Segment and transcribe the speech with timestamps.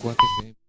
[0.00, 0.59] Quack FM.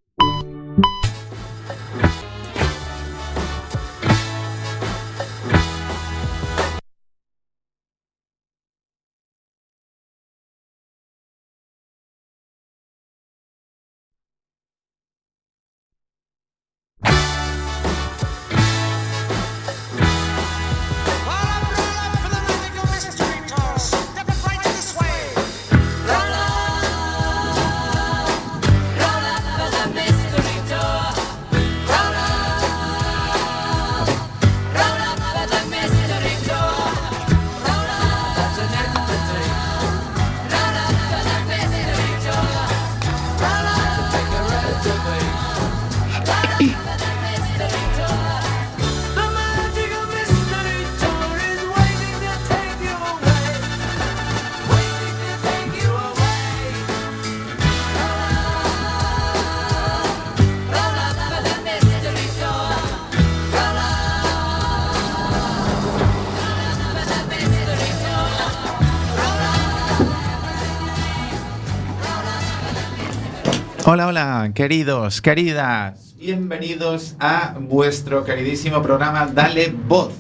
[73.93, 76.15] Hola, hola, queridos, queridas.
[76.17, 80.13] Bienvenidos a vuestro queridísimo programa Dale Voz.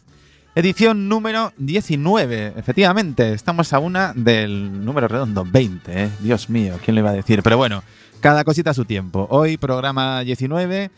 [0.55, 2.55] Edición número 19.
[2.57, 6.03] Efectivamente, estamos a una del número redondo 20.
[6.03, 6.09] ¿eh?
[6.19, 7.41] Dios mío, ¿quién le iba a decir?
[7.43, 7.81] Pero bueno,
[8.19, 9.25] cada cosita a su tiempo.
[9.29, 10.91] Hoy programa 19.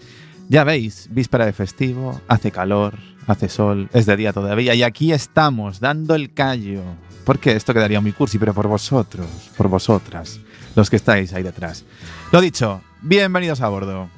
[0.50, 2.96] Ya veis, víspera de festivo, hace calor,
[3.28, 6.82] hace sol, es de día todavía y aquí estamos dando el callo.
[7.24, 10.40] Porque esto quedaría muy cursi, pero por vosotros, por vosotras,
[10.76, 11.86] los que estáis ahí detrás.
[12.34, 14.10] Lo dicho, bienvenidos a bordo.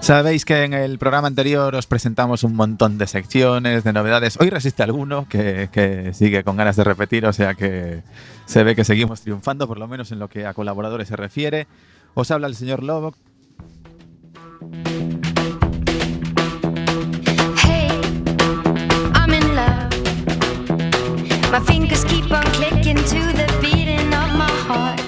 [0.00, 4.40] Sabéis que en el programa anterior os presentamos un montón de secciones, de novedades.
[4.40, 8.02] Hoy resiste alguno que, que, sigue con ganas de repetir, o sea que
[8.46, 11.66] se ve que seguimos triunfando, por lo menos en lo que a colaboradores se refiere.
[12.14, 13.14] Os habla el señor Lobo.
[21.50, 25.05] My fingers keep on clicking to the beating of my heart.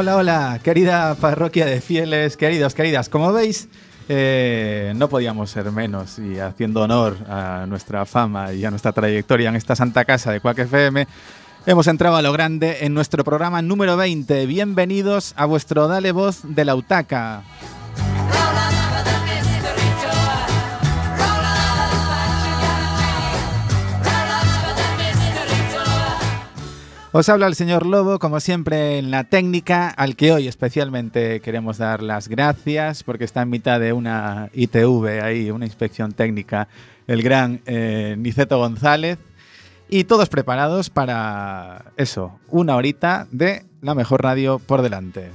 [0.00, 3.10] Hola, hola, querida parroquia de fieles, queridos, queridas.
[3.10, 3.68] Como veis,
[4.08, 9.50] eh, no podíamos ser menos y haciendo honor a nuestra fama y a nuestra trayectoria
[9.50, 11.06] en esta santa casa de Quack FM,
[11.66, 14.46] hemos entrado a lo grande en nuestro programa número 20.
[14.46, 17.42] Bienvenidos a vuestro Dale Voz de la Utaca.
[27.12, 31.76] Os habla el señor Lobo, como siempre en la técnica, al que hoy especialmente queremos
[31.76, 36.68] dar las gracias porque está en mitad de una ITV ahí, una inspección técnica,
[37.08, 39.18] el gran eh, Niceto González.
[39.88, 45.30] Y todos preparados para eso, una horita de la mejor radio por delante.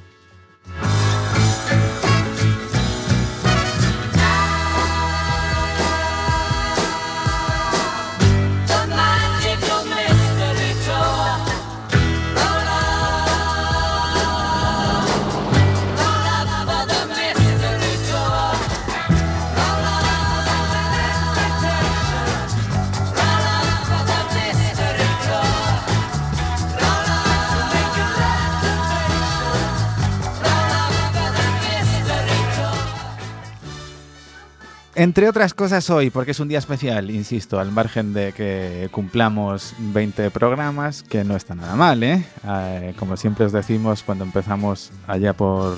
[34.97, 39.74] Entre otras cosas hoy, porque es un día especial, insisto, al margen de que cumplamos
[39.77, 42.25] 20 programas, que no está nada mal, ¿eh?
[42.47, 45.75] Eh, como siempre os decimos cuando empezamos allá por,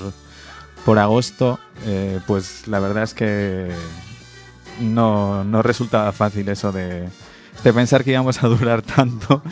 [0.84, 3.72] por agosto, eh, pues la verdad es que
[4.80, 7.08] no, no resultaba fácil eso de,
[7.64, 9.42] de pensar que íbamos a durar tanto.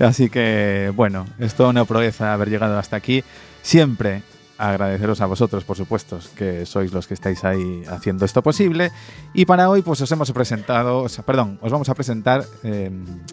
[0.00, 3.22] Así que, bueno, es toda una proeza haber llegado hasta aquí.
[3.62, 4.22] Siempre
[4.70, 8.92] agradeceros a vosotros, por supuesto, que sois los que estáis ahí haciendo esto posible.
[9.34, 12.90] Y para hoy, pues os hemos presentado, perdón, os vamos a presentar eh,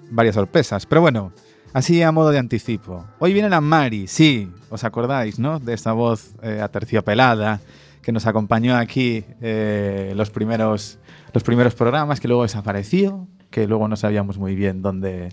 [0.10, 0.88] varias sorpresas.
[0.88, 1.32] Pero bueno,
[1.72, 3.06] así a modo de anticipo.
[3.20, 5.60] Hoy viene la Mari, sí, os acordáis, ¿no?
[5.60, 7.62] De esta voz eh, aterciopelada
[8.02, 10.98] que nos acompañó aquí eh, los, primeros,
[11.32, 15.30] los primeros programas, que luego desapareció, que luego no sabíamos muy bien dónde,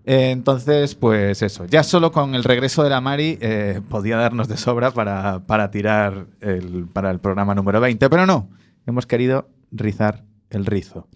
[0.09, 4.47] Eh, entonces, pues eso, ya solo con el regreso de la Mari eh, podía darnos
[4.47, 8.49] de sobra para, para tirar el, para el programa número 20, pero no,
[8.87, 11.09] hemos querido rizar el rizo.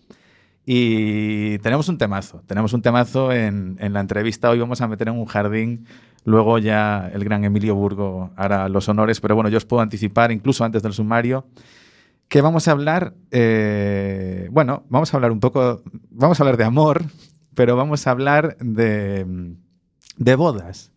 [0.67, 4.51] Y tenemos un temazo, tenemos un temazo en, la entrevista.
[4.51, 5.87] Hoy vamos a meter en un jardín.
[6.25, 10.31] Luego ya el gran Emilio Burgo hará los honores, pero bueno, yo os puedo anticipar,
[10.33, 11.47] incluso antes del sumario,
[12.29, 16.65] que vamos a hablar, eh, bueno, vamos a hablar un poco, vamos a hablar de
[16.65, 17.05] amor,
[17.55, 19.57] pero vamos a hablar de
[20.37, 20.93] bodas.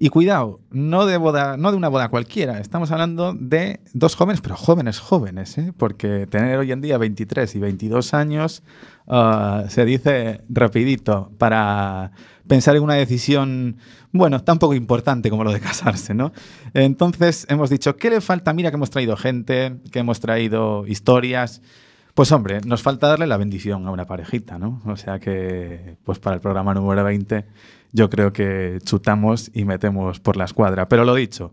[0.00, 5.58] Y cuidado, no de, una boda cualquiera, estamos hablando de dos jóvenes, pero jóvenes, jóvenes,
[5.58, 5.72] ¿eh?
[5.76, 8.62] porque tener hoy en día 23 y 22 años
[9.06, 12.12] uh, se dice rapidito para
[12.46, 13.78] pensar en una decisión,
[14.12, 16.30] bueno, tan poco importante como lo de casarse, ¿no?
[16.74, 18.52] Entonces hemos dicho, ¿qué le falta?
[18.52, 21.60] Mira que hemos traído gente, que hemos traído historias.
[22.14, 24.80] Pues hombre, nos falta darle la bendición a una parejita, ¿no?
[24.86, 27.44] O sea que, pues para el programa número 20
[27.92, 30.88] yo creo que chutamos y metemos por la escuadra.
[30.88, 31.52] Pero lo dicho,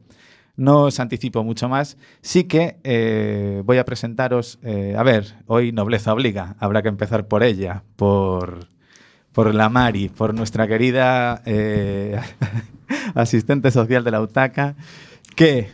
[0.58, 1.98] no os anticipo mucho más.
[2.22, 7.28] Sí que eh, voy a presentaros, eh, a ver, hoy nobleza obliga, habrá que empezar
[7.28, 8.68] por ella, por,
[9.32, 12.20] por la Mari, por nuestra querida eh,
[13.16, 14.76] asistente social de la UTACA,
[15.36, 15.72] que,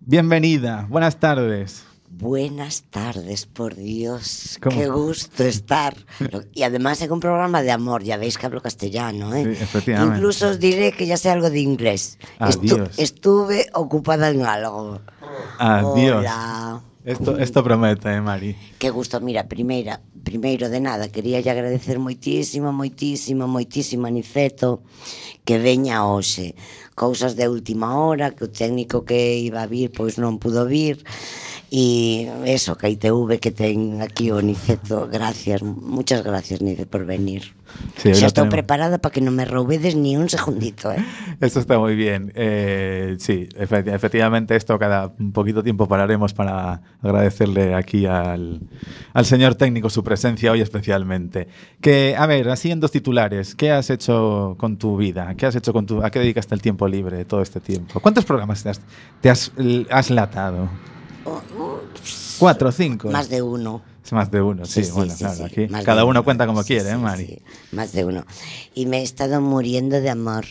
[0.00, 1.89] bienvenida, buenas tardes.
[2.20, 4.58] Buenas tardes, por Dios.
[4.62, 4.76] ¿Cómo?
[4.76, 5.96] Qué gusto estar.
[6.52, 9.56] Y además en un programa de amor, ya veis que hablo castellano, ¿eh?
[9.56, 12.18] Sí, Incluso os diré que ya sé algo de inglés.
[12.46, 15.00] Estu estuve ocupada en algo.
[15.58, 16.18] Adiós.
[16.18, 16.82] Hola.
[17.02, 18.54] Esto, esto promete, eh, Mari.
[18.78, 24.82] Que gusto, mira, primeira, primeiro de nada, quería agradecer moitísimo, moitísimo, moitísimo a Niceto
[25.46, 26.54] que veña hoxe.
[26.94, 31.00] Cousas de última hora, que o técnico que iba a vir pois non pudo vir,
[31.70, 37.54] E eso, que ITV que ten aquí o Niceto, gracias, muchas gracias Nice por venir.
[37.94, 38.54] Sí, Xa lo estou tenemos.
[38.58, 40.98] preparada para que non me roubedes ni un segundito, eh?
[41.38, 42.34] Esto está muy bien.
[42.34, 48.66] Eh, sí, efecti- efectivamente, esto cada un poquito tiempo pararemos para agradecerle aquí al,
[49.14, 51.46] al señor técnico su presencia hoy especialmente.
[51.80, 55.32] Que, a ver, así en dos titulares, ¿qué has hecho con tu vida?
[55.38, 58.00] ¿Qué has hecho con tu, ¿A qué dedicaste el tiempo libre todo este tiempo?
[58.00, 58.80] ¿Cuántos programas te has,
[59.22, 59.52] te has,
[59.88, 60.66] has latado?
[62.38, 63.10] ¿Cuatro, cinco?
[63.10, 63.82] Más de uno.
[64.04, 66.24] Es más de uno, sí, Sí, sí, bueno, sí, claro, aquí cada uno uno.
[66.24, 67.26] cuenta como quiere, ¿eh, Mari?
[67.26, 68.24] sí, más de uno.
[68.74, 70.46] Y me he estado muriendo de amor.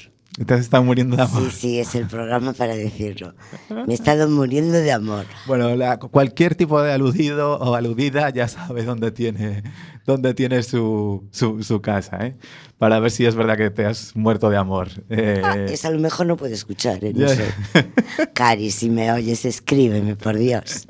[0.45, 1.51] Te has estado muriendo de amor.
[1.51, 3.33] Sí, sí, es el programa para decirlo.
[3.69, 5.25] Me he estado muriendo de amor.
[5.47, 9.63] Bueno, la- cualquier tipo de aludido o aludida ya sabe dónde tiene,
[10.05, 12.37] dónde tiene su, su, su casa, ¿eh?
[12.77, 14.87] Para ver si es verdad que te has muerto de amor.
[15.09, 17.11] Eh, Ah, esa a lo mejor no puede escuchar, ¿eh?
[17.13, 17.53] No ya- sé.
[18.33, 20.87] Cari, si me oyes, escríbeme, por Dios.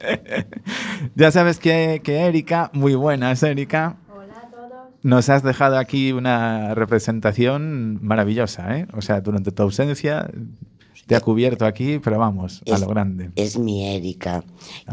[1.15, 3.97] ya sabes que, que Erika, muy buenas, Erika.
[5.01, 8.87] Nos has dejado aquí una representación maravillosa, ¿eh?
[8.93, 10.29] O sea, durante tu ausencia
[11.07, 13.31] te ha cubierto aquí, pero vamos, a lo grande.
[13.35, 14.43] Es mi Erika.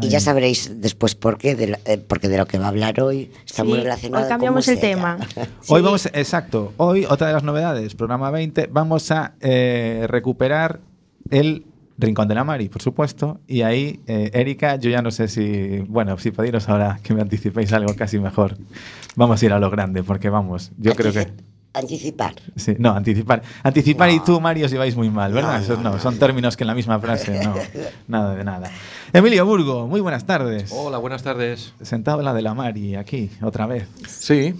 [0.01, 2.69] Y ya sabréis después por qué, de la- eh, porque de lo que va a
[2.69, 5.17] hablar hoy está Sí, muy hoy relacionado con cambiamos el tema.
[5.67, 10.79] Hoy vamos, exacto, hoy otra de las novedades, programa 20, vamos a eh, recuperar
[11.29, 11.65] el
[11.97, 15.79] Rincón de la Mari, por supuesto, y ahí, eh, Erika, yo ya no sé si,
[15.87, 18.55] bueno, si pediros ahora que me anticipéis algo casi mejor,
[19.15, 21.21] vamos a ir a lo grande, porque vamos, yo creo que...
[21.21, 22.33] Anticipa- Anticipar.
[22.55, 23.43] Sí, no, anticipar.
[23.61, 25.57] Anticipar y tú, Mario, os lleváis muy mal, ¿verdad?
[25.57, 26.19] No, Esos no, no, no, son no.
[26.19, 27.53] términos que en la misma frase, no,
[28.07, 28.71] nada de nada.
[29.13, 30.71] Emilio Burgo, muy buenas tardes.
[30.71, 31.73] Hola, buenas tardes.
[31.81, 33.87] Sentado en la de la Mari, aquí, otra vez.
[34.07, 34.55] Sí,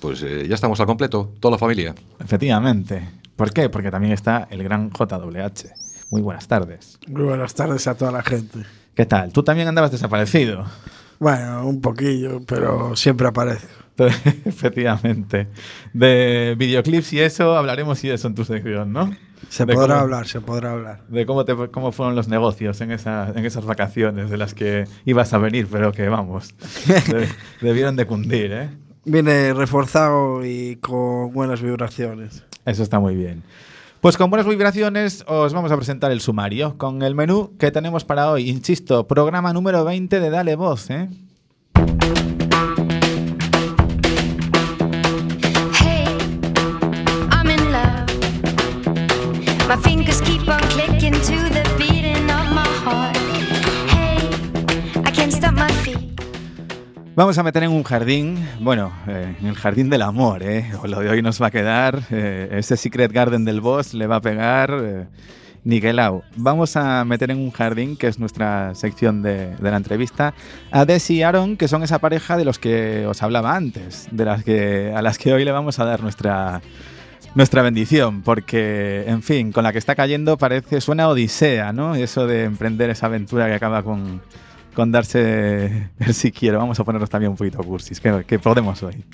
[0.00, 1.94] pues eh, ya estamos al completo, toda la familia.
[2.18, 3.10] Efectivamente.
[3.36, 3.68] ¿Por qué?
[3.68, 5.68] Porque también está el gran JWH.
[6.10, 6.98] Muy buenas tardes.
[7.08, 8.60] Muy buenas tardes a toda la gente.
[8.94, 9.32] ¿Qué tal?
[9.32, 10.64] Tú también andabas desaparecido.
[11.18, 13.68] Bueno, un poquillo, pero siempre aparezco.
[14.44, 15.48] Efectivamente.
[15.92, 19.10] De videoclips y eso hablaremos y eso en tu sección, ¿no?
[19.48, 21.02] Se De podrá cómo- hablar, se podrá hablar.
[21.08, 24.84] De cómo, te, cómo fueron los negocios en, esa, en esas vacaciones de las que
[25.04, 26.54] ibas a venir, pero que vamos,
[26.86, 27.28] de-
[27.60, 28.70] debieron de cundir, ¿eh?
[29.04, 32.44] Viene reforzado y con buenas vibraciones.
[32.64, 33.44] Eso está muy bien.
[34.00, 38.04] Pues con buenas vibraciones os vamos a presentar el sumario con el menú que tenemos
[38.04, 38.48] para hoy.
[38.48, 41.08] Insisto, programa número 20 de Dale Voz, ¿eh?
[57.16, 60.70] Vamos a meter en un jardín, bueno, eh, en el jardín del amor, ¿eh?
[60.84, 64.16] Lo de hoy nos va a quedar, eh, ese Secret Garden del boss le va
[64.16, 65.06] a pegar eh.
[66.36, 70.34] Vamos a meter en un jardín, que es nuestra sección de, de la entrevista,
[70.70, 74.24] a Desi y Aaron, que son esa pareja de los que os hablaba antes, de
[74.26, 76.60] las que, a las que hoy le vamos a dar nuestra,
[77.34, 81.94] nuestra bendición, porque, en fin, con la que está cayendo parece, suena odisea, ¿no?
[81.94, 84.20] Eso de emprender esa aventura que acaba con,
[84.76, 86.58] con darse el si quiero.
[86.58, 89.04] Vamos a ponernos también un poquito cursis, que, que podemos hoy.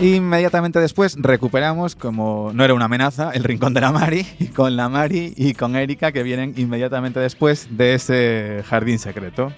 [0.00, 4.24] Inmediatamente después recuperamos, como no era una amenaza, el rincón de la Mari,
[4.56, 9.52] con la Mari y con Erika, que vienen inmediatamente después de ese jardín secreto.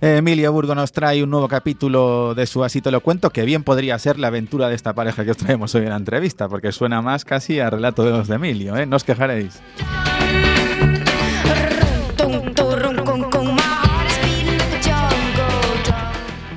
[0.00, 3.64] Emilio Burgo nos trae un nuevo capítulo de su Así te lo cuento, que bien
[3.64, 6.70] podría ser la aventura de esta pareja que os traemos hoy en la entrevista, porque
[6.70, 8.86] suena más casi a relato de los de Emilio, ¿eh?
[8.86, 9.60] No os quejaréis.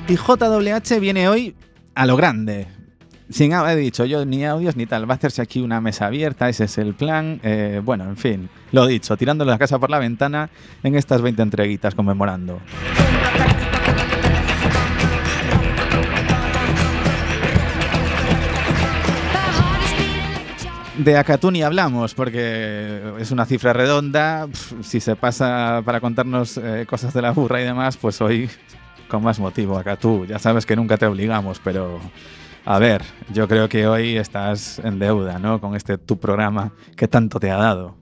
[0.08, 1.56] Y JWH viene hoy
[1.96, 2.68] a lo grande.
[3.28, 5.08] Sin he dicho yo ni audios ni tal.
[5.08, 7.40] Va a hacerse aquí una mesa abierta, ese es el plan.
[7.42, 10.50] Eh, bueno, en fin, lo dicho, tirándole la casa por la ventana
[10.82, 12.60] en estas 20 entreguitas conmemorando.
[21.04, 24.46] De Acatuni hablamos porque es una cifra redonda.
[24.82, 28.48] Si se pasa para contarnos eh, cosas de la burra y demás, pues hoy
[29.08, 30.26] con más motivo, Acatú.
[30.26, 31.98] Ya sabes que nunca te obligamos, pero
[32.64, 35.60] a ver, yo creo que hoy estás en deuda, ¿no?
[35.60, 38.01] Con este tu programa que tanto te ha dado.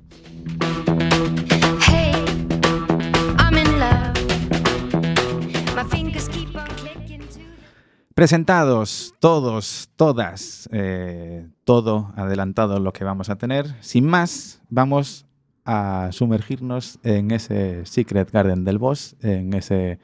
[8.21, 13.75] Presentados todos, todas, eh, todo adelantado lo que vamos a tener.
[13.81, 15.25] Sin más, vamos
[15.65, 20.00] a sumergirnos en ese Secret Garden del Boss, en ese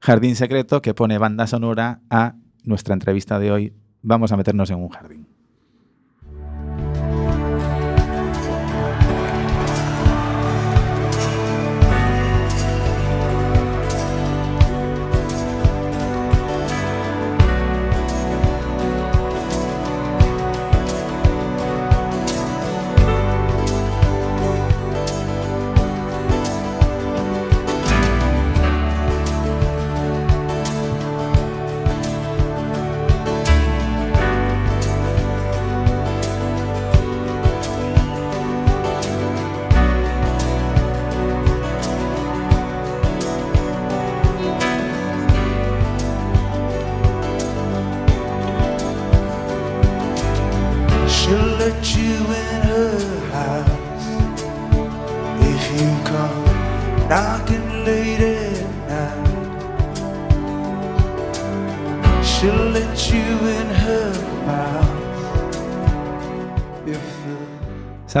[0.00, 3.74] jardín secreto que pone banda sonora a nuestra entrevista de hoy.
[4.00, 5.27] Vamos a meternos en un jardín.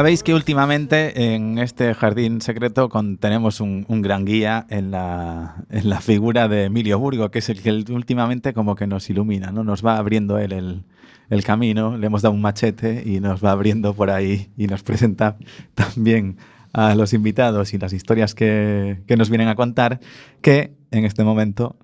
[0.08, 2.88] Sabéis que últimamente en este jardín secreto
[3.20, 5.66] tenemos un, gran guía en la,
[6.00, 9.64] figura de Emilio Burgo, que es el que últimamente como que nos ilumina, ¿no?
[9.64, 10.82] Nos va abriendo el,
[11.44, 15.36] camino, le hemos dado un machete y nos va abriendo por ahí y nos presenta
[15.74, 16.38] también
[16.72, 20.00] a los invitados y las historias que, nos vienen a contar,
[20.40, 21.76] que en este momento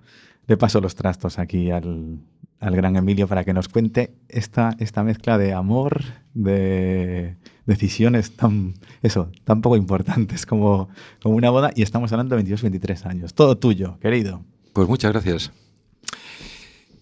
[0.47, 2.21] le paso los trastos aquí al,
[2.59, 6.01] gran Emilio para que nos cuente esta mezcla de amor,
[6.33, 10.89] de decisiones tan, eso, tan poco importantes como,
[11.21, 13.33] como una boda y estamos hablando de 22, 23 años.
[13.33, 14.43] Todo tuyo, querido.
[14.73, 15.51] Pues muchas gracias.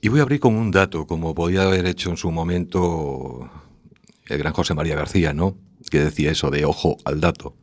[0.01, 3.49] Y voy a abrir con un dato, como podía haber hecho en su momento
[4.27, 5.57] el gran José María García, ¿no?
[5.89, 7.55] Que decía eso de ojo al dato.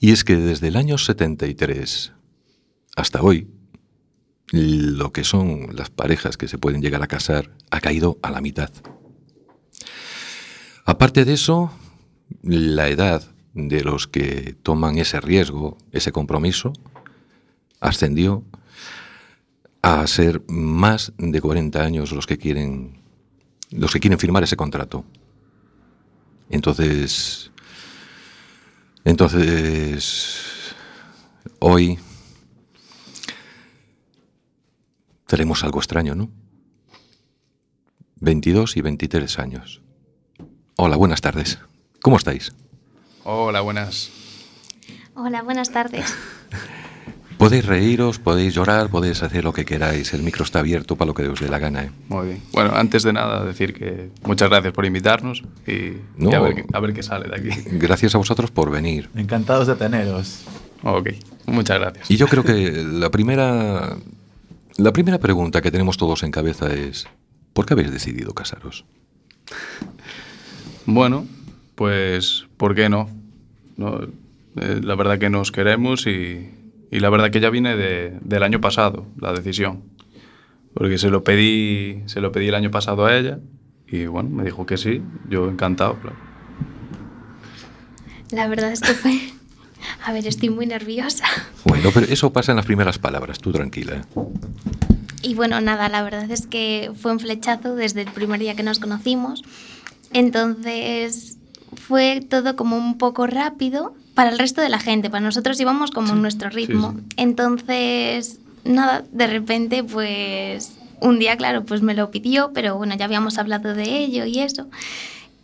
[0.00, 2.12] Y es que desde el año 73
[2.96, 3.48] hasta hoy,
[4.52, 8.40] lo que son las parejas que se pueden llegar a casar ha caído a la
[8.40, 8.70] mitad.
[10.84, 11.72] Aparte de eso,
[12.42, 13.22] la edad
[13.54, 16.72] de los que toman ese riesgo, ese compromiso,
[17.80, 18.44] ascendió
[19.82, 23.02] a ser más de 40 años los que quieren
[23.70, 25.04] los que quieren firmar ese contrato.
[26.50, 27.50] Entonces,
[29.04, 30.74] entonces,
[31.58, 31.98] hoy
[35.26, 36.30] tenemos algo extraño, ¿no?
[38.20, 39.82] 22 y 23 años.
[40.76, 41.58] Hola, buenas tardes.
[42.02, 42.52] ¿Cómo estáis?
[43.24, 44.10] Hola, buenas.
[45.14, 46.04] Hola, buenas tardes.
[47.38, 50.14] Podéis reíros, podéis llorar, podéis hacer lo que queráis.
[50.14, 51.82] El micro está abierto para lo que os dé la gana.
[51.84, 51.90] ¿eh?
[52.08, 52.42] Muy bien.
[52.52, 56.30] Bueno, antes de nada, decir que muchas gracias por invitarnos y, No.
[56.30, 57.62] y a, ver, qué- a ver qué sale de aquí.
[57.78, 59.10] Gracias a vosotros por venir.
[59.16, 60.44] Encantados de teneros.
[60.84, 61.08] Ok,
[61.46, 62.08] muchas gracias.
[62.12, 63.96] Y yo creo que la primera,
[64.76, 67.08] la primera pregunta que tenemos todos en cabeza es,
[67.54, 68.84] ¿por qué habéis decidido casaros?
[70.86, 71.26] Bueno,
[71.74, 73.08] pues, ¿por qué no?
[73.76, 74.00] No,
[74.56, 76.50] eh, la verdad que nos queremos y,
[76.90, 79.82] y la verdad que ya viene de- del año pasado, la decisión.
[80.74, 83.38] Porque se lo, pedí, se lo pedí el año pasado a ella
[83.86, 86.16] y bueno, me dijo que sí, yo encantado, claro.
[88.30, 89.18] La verdad es que fue...
[90.06, 91.24] A ver, estoy muy nerviosa.
[91.64, 94.02] Bueno, pero eso pasa en las primeras palabras, tú tranquila.
[95.22, 98.62] Y bueno, nada, la verdad es que fue un flechazo desde el primer día que
[98.62, 99.42] nos conocimos.
[100.12, 101.36] Entonces
[101.92, 105.10] fue todo como un poco rápido para el resto de la gente.
[105.10, 106.94] Para nosotros íbamos como en nuestro ritmo.
[106.96, 107.04] sí.
[107.18, 113.04] Entonces, nada, de repente pues un día, claro, pues me lo pidió, pero bueno, ya
[113.04, 114.68] habíamos hablado de ello y eso.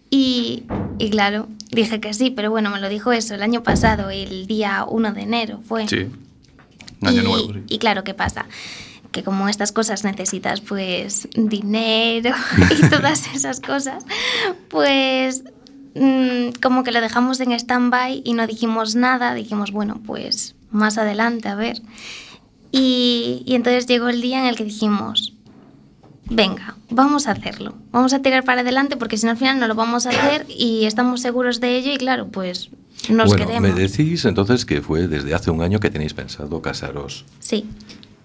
[0.08, 0.62] Y,
[0.98, 4.46] y claro, dije que sí, pero bueno, me lo dijo eso el año pasado, el
[4.46, 5.86] día 1 de enero fue.
[5.86, 6.06] Sí,
[7.02, 7.60] un año y, nuevo, sí.
[7.68, 8.46] y claro, ¿qué pasa?
[9.12, 12.34] Que como estas cosas necesitas pues dinero
[12.70, 14.06] y todas esas cosas,
[14.70, 15.44] pues
[15.98, 20.98] mm, como que lo dejamos en stand-by y no dijimos nada, dijimos, bueno, pues más
[20.98, 21.80] adelante, a ver.
[22.72, 25.34] Y, y entonces llegó el día en el que dijimos,
[26.30, 29.66] venga, vamos a hacerlo, vamos a tirar para adelante porque si no al final no
[29.66, 32.70] lo vamos a hacer y estamos seguros de ello y claro, pues
[33.08, 33.70] nos bueno, queremos.
[33.70, 37.24] me decís entonces que fue desde hace un año que tenéis pensado casaros.
[37.40, 37.66] Sí.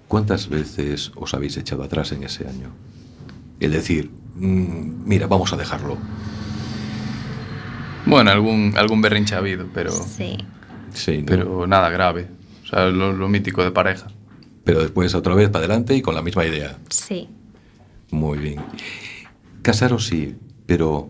[0.07, 2.69] ¿Cuántas veces os habéis echado atrás en ese año?
[3.59, 5.97] Es decir, mm, mira, vamos a dejarlo.
[8.05, 10.37] Bueno, algún, algún berrinche ha habido, pero, Sí.
[10.93, 11.25] Sí, ¿no?
[11.25, 12.27] pero nada grave.
[12.63, 14.07] O sea, lo, lo mítico de pareja.
[14.63, 16.77] Pero después otra vez para adelante y con la misma idea.
[16.89, 17.27] Sí.
[18.11, 18.59] Muy bien.
[19.61, 20.35] Casaros sí,
[20.65, 21.09] pero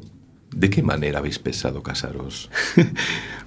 [0.56, 2.50] ¿de qué manera habéis pensado casaros?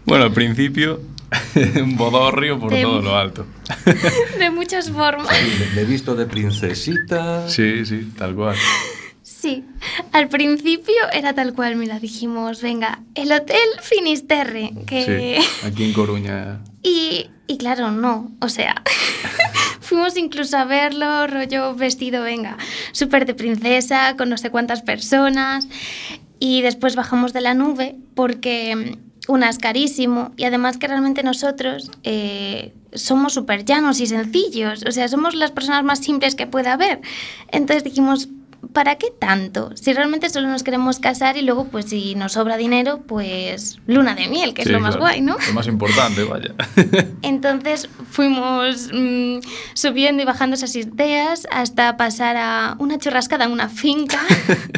[0.07, 1.01] Bueno, al principio,
[1.83, 3.45] un bodorrio por De- todo lo alto.
[4.39, 5.27] De muchas formas.
[5.75, 7.49] Le he visto de princesita.
[7.49, 8.55] Sí, sí, tal cual.
[9.39, 9.65] Sí,
[10.13, 15.39] al principio era tal cual, mira, dijimos, venga, el Hotel Finisterre, que...
[15.39, 16.61] Sí, aquí en Coruña.
[16.83, 18.83] Y, y claro, no, o sea,
[19.81, 22.57] fuimos incluso a verlo, rollo vestido, venga,
[22.93, 25.69] súper de princesa, con no sé cuántas personas,
[26.39, 31.23] y después bajamos de la nube porque mm, una es carísimo y además que realmente
[31.23, 36.47] nosotros eh, somos súper llanos y sencillos, o sea, somos las personas más simples que
[36.47, 37.01] pueda haber.
[37.53, 38.29] Entonces dijimos,
[38.73, 39.71] ¿para qué tanto?
[39.77, 44.15] Si realmente solo nos queremos casar y luego, pues si nos sobra dinero, pues luna
[44.15, 45.13] de miel, que Sí, es lo más claro.
[45.13, 45.37] guay, ¿no?
[45.47, 46.55] Lo más importante, vaya.
[47.23, 49.39] Entonces fuimos mm,
[49.75, 54.21] subiendo y bajando esas ideas hasta pasar a una churrascada en una finca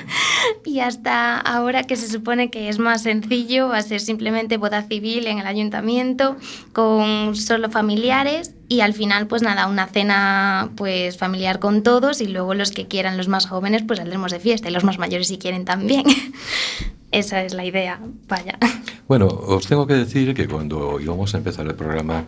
[0.64, 4.82] y hasta ahora que se supone que es más sencillo, va a ser simplemente boda
[4.82, 6.36] civil en el ayuntamiento
[6.72, 12.26] con solo familiares y al final pues nada, una cena pues familiar con todos y
[12.26, 15.28] luego los que quieran, los más jóvenes pues saldremos de fiesta y los más mayores
[15.28, 16.04] si quieren también.
[17.10, 18.58] Esa es la idea, vaya.
[19.06, 22.26] Bueno, os tengo que decir que cuando íbamos a empezar el programa,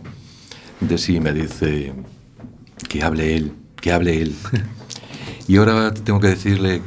[0.79, 1.93] Desi me dice
[2.89, 4.35] que hable él, que hable él.
[5.47, 6.81] Y ahora tengo que decirle,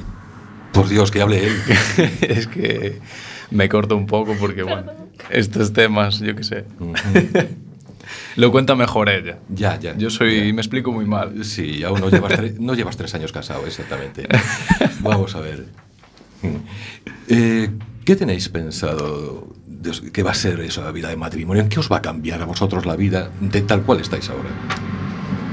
[0.73, 1.57] por Dios, que hable él.
[2.23, 3.01] es que
[3.51, 4.90] me corto un poco porque, bueno,
[5.31, 6.64] estos temas, yo qué sé.
[8.37, 9.38] Lo cuenta mejor ella.
[9.49, 9.97] Ya, ya.
[9.97, 10.53] Yo soy, ya.
[10.55, 11.44] me explico muy mal.
[11.44, 14.27] Sí, aún no llevas, tre- no llevas tres años casado, exactamente.
[15.01, 15.66] Vamos a ver.
[17.29, 17.70] Eh,
[18.05, 21.62] ¿Qué tenéis pensado de- que va a ser esa vida de matrimonio?
[21.62, 24.51] ¿En qué os va a cambiar a vosotros la vida de tal cual estáis ahora?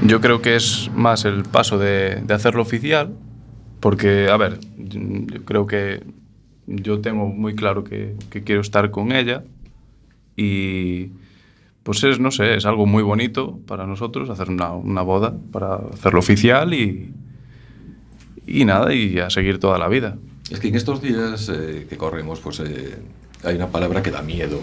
[0.06, 3.14] Yo creo que es más el paso de, de hacerlo oficial,
[3.80, 6.02] porque, a ver, yo creo que
[6.66, 9.44] yo tengo muy claro que, que quiero estar con ella
[10.36, 11.10] y
[11.82, 15.76] pues es, no sé, es algo muy bonito para nosotros hacer una, una boda, para
[15.92, 17.12] hacerlo oficial y,
[18.46, 20.16] y nada, y a seguir toda la vida.
[20.50, 22.98] Es que en estos días eh, que corremos, pues eh,
[23.44, 24.60] hay una palabra que da miedo,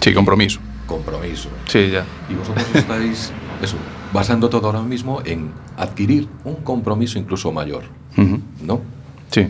[0.00, 0.60] Sí, compromiso.
[0.86, 1.48] compromiso.
[1.66, 2.04] Sí, ya.
[2.28, 3.76] Y vosotros estáis, eso,
[4.12, 7.84] basando todo ahora mismo en adquirir un compromiso incluso mayor.
[8.62, 8.80] ¿no?
[9.30, 9.46] Sí.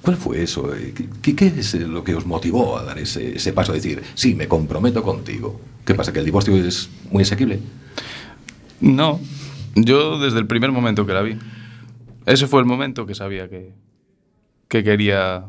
[0.00, 0.74] ¿Y ¿Cuál fue eso?
[0.74, 3.72] Eh, ¿Qué, qué es eh, lo que os motivó a dar ese, ese paso?
[3.72, 5.60] A decir, sí, me comprometo contigo.
[5.84, 6.12] ¿Qué pasa?
[6.12, 7.60] ¿Que el divorcio es muy asequible?
[8.80, 9.20] No,
[9.74, 11.36] yo desde el primer momento que la vi.
[12.26, 13.72] Ese fue el momento que sabía que,
[14.68, 15.44] que quería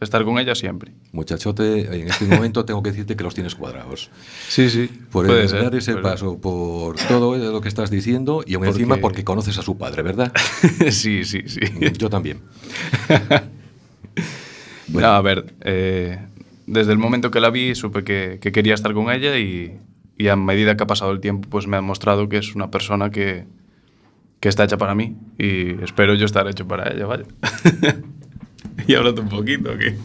[0.00, 0.92] estar con ella siempre.
[1.12, 4.10] Muchachote, en este momento tengo que decirte que los tienes cuadrados.
[4.48, 4.88] Sí, sí.
[5.12, 8.80] Por puede ser, dar ese paso, por todo lo que estás diciendo y aún Porque-
[8.82, 10.32] encima porque conoces a su padre, ¿verdad?
[10.90, 11.60] sí, sí, sí.
[11.98, 12.40] Yo también.
[14.88, 16.18] No, a ver, eh,
[16.66, 19.78] desde el momento que la vi supe que, que quería estar con ella y,
[20.16, 22.70] y a medida que ha pasado el tiempo pues me ha mostrado que es una
[22.70, 23.44] persona que,
[24.40, 27.24] que está hecha para mí y espero yo estar hecho para ella, vaya.
[28.86, 29.96] y hablando un poquito, que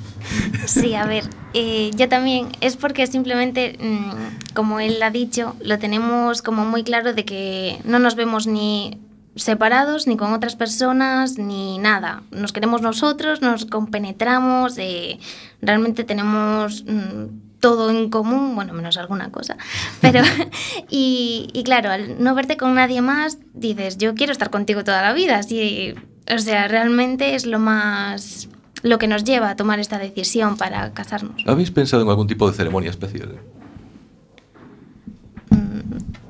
[0.65, 5.79] Sí, a ver, eh, yo también es porque simplemente, mm, como él ha dicho, lo
[5.79, 8.99] tenemos como muy claro de que no nos vemos ni
[9.37, 12.23] separados, ni con otras personas, ni nada.
[12.31, 15.19] Nos queremos nosotros, nos compenetramos, eh,
[15.61, 19.57] realmente tenemos mm, todo en común, bueno, menos alguna cosa.
[20.01, 20.21] Pero,
[20.89, 25.01] y, y claro, al no verte con nadie más, dices, yo quiero estar contigo toda
[25.01, 25.37] la vida.
[25.37, 25.93] Así,
[26.33, 28.49] o sea, realmente es lo más
[28.83, 31.41] lo que nos lleva a tomar esta decisión para casarnos.
[31.47, 33.39] ¿Habéis pensado en algún tipo de ceremonia especial?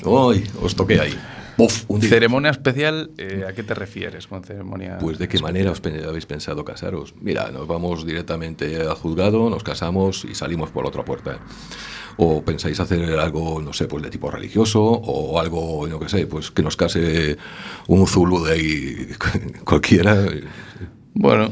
[0.06, 0.50] ¡Ay!
[0.62, 1.18] Os toqué ahí.
[1.58, 2.10] Un día.
[2.10, 5.00] ceremonia especial, eh, ¿a qué te refieres con ceremonia?
[5.00, 7.16] Pues de qué manera os habéis pensado casaros.
[7.20, 11.40] Mira, nos vamos directamente al juzgado, nos casamos y salimos por la otra puerta.
[12.18, 16.28] O pensáis hacer algo, no sé, pues de tipo religioso, o algo, no que sé,
[16.28, 17.38] pues que nos case
[17.88, 19.08] un Zulu de ahí
[19.64, 20.26] cualquiera.
[21.14, 21.52] Bueno,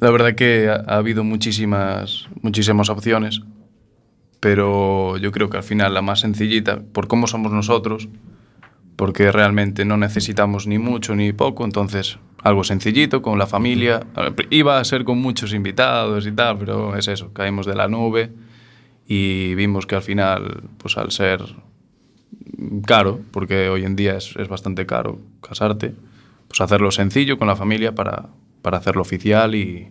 [0.00, 3.42] la verdad que ha habido muchísimas, muchísimas opciones,
[4.40, 8.08] pero yo creo que al final la más sencillita, por cómo somos nosotros,
[8.98, 14.04] porque realmente no necesitamos ni mucho ni poco, entonces algo sencillito con la familia.
[14.50, 18.32] Iba a ser con muchos invitados y tal, pero es eso, caímos de la nube
[19.06, 21.44] y vimos que al final, pues al ser
[22.86, 25.94] caro, porque hoy en día es, es bastante caro casarte,
[26.48, 28.30] pues hacerlo sencillo con la familia para,
[28.62, 29.86] para hacerlo oficial y,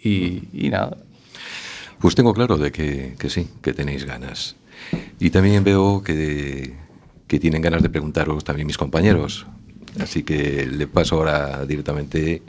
[0.00, 0.98] y, y nada.
[1.98, 4.54] Pues tengo claro de que, que sí, que tenéis ganas.
[5.18, 6.85] Y también veo que,
[7.26, 9.46] que tienen ganas de preguntaros también mis compañeros.
[10.00, 12.42] Así que le paso ahora directamente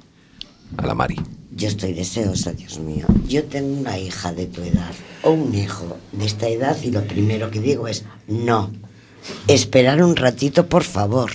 [0.75, 1.19] a la Mari.
[1.55, 3.05] Yo estoy deseosa, Dios mío.
[3.27, 7.03] Yo tengo una hija de tu edad o un hijo de esta edad y lo
[7.03, 8.71] primero que digo es no.
[9.47, 11.31] Esperar un ratito, por favor.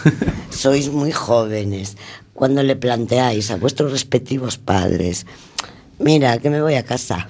[0.50, 1.96] Sois muy jóvenes.
[2.34, 5.26] Cuando le planteáis a vuestros respectivos padres,
[5.98, 7.28] mira, que me voy a casa.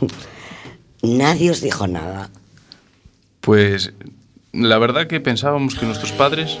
[1.02, 2.30] Nadie os dijo nada.
[3.40, 3.92] Pues
[4.52, 6.58] la verdad que pensábamos que nuestros padres...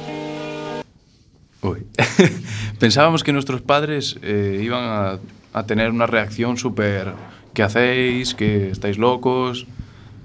[1.62, 1.86] Uy.
[2.78, 5.18] pensábamos que nuestros padres eh, iban a,
[5.58, 7.12] a tener una reacción súper...
[7.54, 8.34] ¿Qué hacéis?
[8.34, 9.66] ¿Que estáis locos?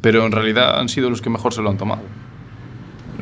[0.02, 2.02] Pero en realidad han sido los que mejor se lo han tomado.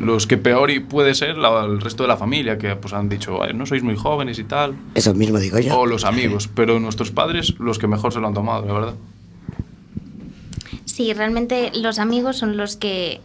[0.00, 3.08] Los que peor y puede ser la- el resto de la familia, que pues han
[3.08, 4.76] dicho, "Ay, no sois muy jóvenes y tal.
[4.94, 5.80] Eso mismo digo yo.
[5.80, 8.94] O los amigos, pero nuestros padres los que mejor se lo han tomado, la verdad.
[10.84, 13.20] Sí, realmente los amigos son los que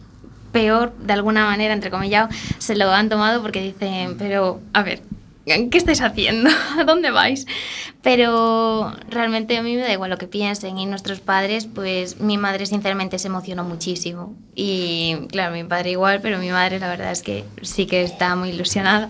[0.52, 5.02] peor, de alguna manera, entre comillas, se lo han tomado porque dicen, pero, a ver,
[5.44, 6.50] ¿qué estáis haciendo?
[6.78, 7.46] ¿A dónde vais?
[8.02, 12.36] Pero realmente a mí me da igual lo que piensen y nuestros padres, pues mi
[12.36, 14.34] madre sinceramente se emocionó muchísimo.
[14.54, 18.34] Y claro, mi padre igual, pero mi madre la verdad es que sí que está
[18.36, 19.08] muy ilusionada.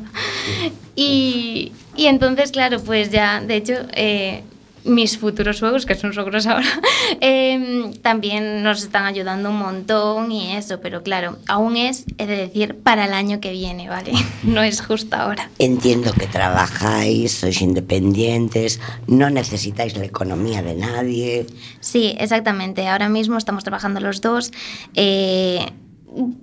[0.94, 4.44] Y, y entonces, claro, pues ya, de hecho, eh,
[4.84, 6.66] mis futuros suegros, que son suegros ahora,
[7.20, 12.36] em, también nos están ayudando un montón y eso, pero claro, aún es, he de
[12.36, 14.12] decir, para el año que viene, ¿vale?
[14.42, 15.50] No es justo ahora.
[15.58, 21.46] Entiendo que trabajáis, sois independientes, no necesitáis la economía de nadie.
[21.80, 22.88] Sí, exactamente.
[22.88, 24.50] Ahora mismo estamos trabajando los dos.
[24.94, 25.64] eh,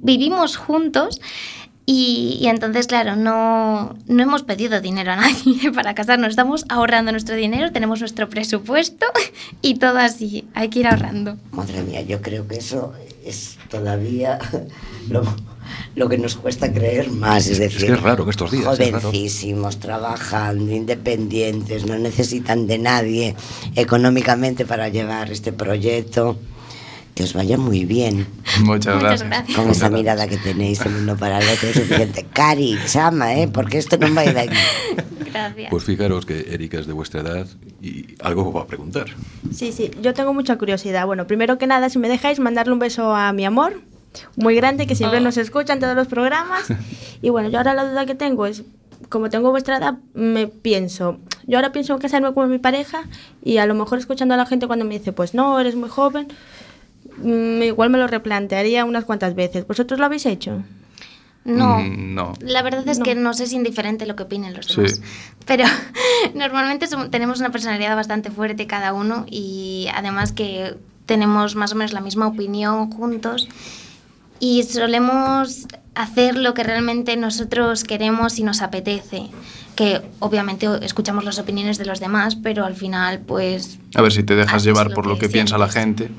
[0.01, 1.21] vivimos juntos.
[1.91, 6.29] Y, y entonces, claro, no, no hemos pedido dinero a nadie para casarnos.
[6.29, 9.07] Estamos ahorrando nuestro dinero, tenemos nuestro presupuesto
[9.63, 10.47] y todo así.
[10.53, 11.37] Hay que ir ahorrando.
[11.49, 12.93] Madre mía, yo creo que eso
[13.25, 14.37] es todavía
[15.09, 15.23] lo,
[15.95, 17.47] lo que nos cuesta creer más.
[17.47, 19.01] Es decir, que es raro en estos días, es raro.
[19.01, 23.35] Jovencísimos, trabajando, independientes, no necesitan de nadie
[23.75, 26.37] económicamente para llevar este proyecto.
[27.19, 28.25] Que os vaya muy bien.
[28.61, 29.29] Muchas, Muchas gracias.
[29.29, 29.57] gracias.
[29.57, 32.25] Con esa mirada que tenéis el uno para el otro es suficiente.
[32.33, 33.49] Cari, chama, ¿eh?
[33.49, 34.55] Porque esto no va a ir aquí.
[35.25, 35.67] Gracias.
[35.69, 37.45] Pues fijaros que Erika es de vuestra edad
[37.81, 39.07] y algo os va a preguntar.
[39.53, 41.05] Sí, sí, yo tengo mucha curiosidad.
[41.07, 43.81] Bueno, primero que nada, si me dejáis mandarle un beso a mi amor,
[44.37, 45.21] muy grande, que siempre Oh.
[45.23, 46.67] nos escucha en todos los programas.
[47.21, 48.63] Y bueno, yo ahora la duda que tengo es,
[49.09, 53.03] como tengo vuestra edad, me pienso, Yo ahora pienso en casarme con mi pareja
[53.43, 55.89] y a lo mejor escuchando a la gente cuando me dice, pues no, eres muy
[55.89, 56.27] joven,
[57.23, 59.65] igual me lo replantearía unas cuantas veces.
[59.67, 60.63] ¿Vosotros lo habéis hecho?
[61.45, 61.79] No.
[61.79, 62.33] Mm, no.
[62.41, 63.05] La verdad es No.
[63.05, 64.75] que nos es indiferente lo que opinen los Sí.
[64.75, 65.01] demás.
[65.45, 65.63] Pero
[66.35, 71.75] normalmente som- tenemos una personalidad bastante fuerte cada uno y además que tenemos más o
[71.75, 73.47] menos la misma opinión juntos
[74.39, 79.23] y solemos hacer lo que realmente nosotros queremos y nos apetece.
[79.75, 83.79] Que obviamente escuchamos las opiniones de los demás, pero al final pues...
[83.95, 86.09] A ver si te dejas llevar por lo que piensa la gente.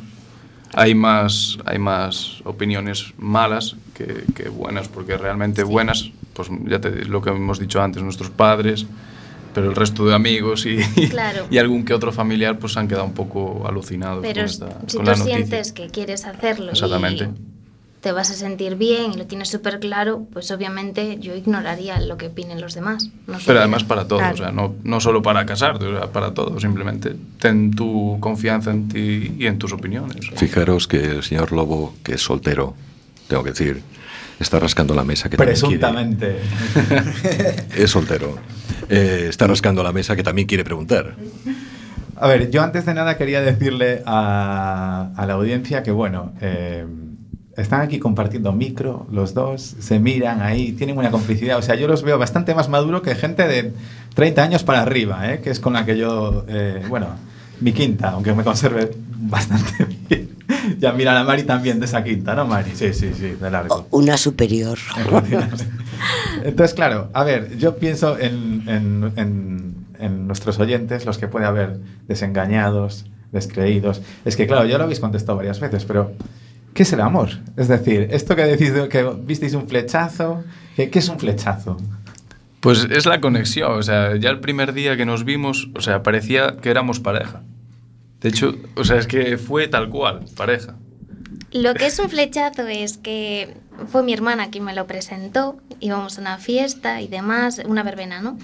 [0.74, 7.04] Hay más, hay más opiniones malas que, que buenas, porque realmente buenas, pues ya te
[7.04, 8.86] lo que hemos dicho antes, nuestros padres,
[9.54, 10.76] pero el resto de amigos y,
[11.10, 11.46] Claro.
[11.50, 14.96] y algún que otro familiar pues han quedado un poco alucinados Pero con, esta, si
[14.96, 17.24] con tú la sientes que quieres hacerlo Exactamente.
[17.24, 17.49] y
[18.00, 22.16] te vas a sentir bien y lo tienes súper claro, pues obviamente yo ignoraría lo
[22.16, 23.10] que opinen los demás.
[23.26, 24.34] No Pero de- además para todo, Claro.
[24.34, 28.70] o sea, no, no solo para casarte, o sea, para todo, simplemente ten tu confianza
[28.70, 30.16] en ti y en tus opiniones.
[30.36, 32.74] Fijaros que el señor Lobo, que es soltero,
[33.28, 33.82] tengo que decir,
[34.38, 36.36] está rascando la mesa que también quiere- Presuntamente.
[37.76, 38.38] es soltero.
[38.88, 41.16] Eh, está rascando la mesa que también quiere preguntar.
[42.16, 46.84] A ver, yo antes de nada quería decirle a, a la audiencia que, bueno, eh,
[47.56, 51.58] están aquí compartiendo micro, los dos, se miran ahí, tienen una complicidad.
[51.58, 53.72] O sea, yo los veo bastante más maduro que gente de
[54.14, 55.40] 30 años para arriba, ¿eh?
[55.40, 57.08] que es con la que yo, eh, bueno,
[57.60, 58.90] mi quinta, aunque me conserve
[59.22, 60.30] bastante bien.
[60.78, 62.70] ya mira la Mari también de esa quinta, ¿no, Mari?
[62.74, 63.86] Sí, sí, sí, de largo.
[63.90, 64.78] Una superior.
[66.44, 71.44] Entonces, claro, a ver, yo pienso en, en- en- en nuestros oyentes, los que puede
[71.44, 74.00] haber desengañados, descreídos.
[74.24, 76.12] Es que, claro, ya lo habéis contestado varias veces, pero
[76.74, 77.30] ¿qué es el amor?
[77.56, 80.44] Es decir, esto que decís de que visteis un flechazo,
[80.76, 81.76] ¿qué, qué es un flechazo?
[82.60, 86.02] Pues es la conexión, o sea, ya el primer día que nos vimos, o sea,
[86.02, 87.42] parecía que éramos pareja.
[88.20, 90.76] De hecho, o sea, es que fue tal cual, pareja.
[91.52, 93.56] Lo que es un flechazo es que
[93.90, 98.20] fue mi hermana quien me lo presentó, íbamos a una fiesta y demás, una verbena,
[98.20, 98.38] ¿no?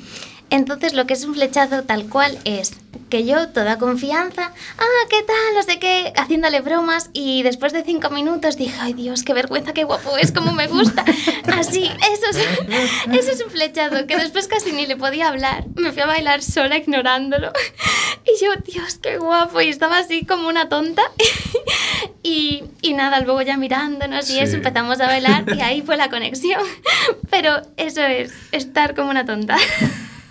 [0.50, 2.72] Entonces lo que es un flechazo tal cual es
[3.10, 5.54] que yo toda confianza, ah, ¿qué tal?
[5.54, 9.72] No sé qué, haciéndole bromas y después de cinco minutos dije, ay Dios, qué vergüenza,
[9.74, 11.04] qué guapo es, como me gusta.
[11.58, 15.92] Así, eso es, eso es un flechazo, que después casi ni le podía hablar, me
[15.92, 17.52] fui a bailar sola ignorándolo
[18.24, 21.02] y yo, Dios, qué guapo, y estaba así como una tonta
[22.22, 24.38] y, y nada, luego ya mirándonos y Sí.
[24.40, 26.60] eso empezamos a bailar y ahí fue la conexión.
[27.30, 29.56] Pero eso es, estar como una tonta.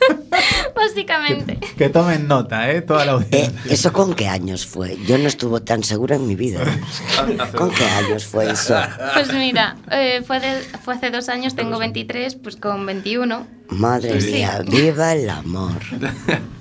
[0.75, 1.57] Básicamente.
[1.77, 2.81] Que tomen nota, ¿eh?
[2.81, 3.61] Toda la Eh, audiencia.
[3.73, 4.97] ¿Eso con qué años fue?
[5.07, 6.61] Yo no estuve tan segura en mi vida.
[7.57, 8.75] ¿Con qué años fue eso?
[9.13, 13.47] Pues mira, eh, fue, de- fue hace dos años, tengo 23, pues con 21.
[13.69, 14.31] Madre Sí.
[14.33, 15.73] mía, viva el amor.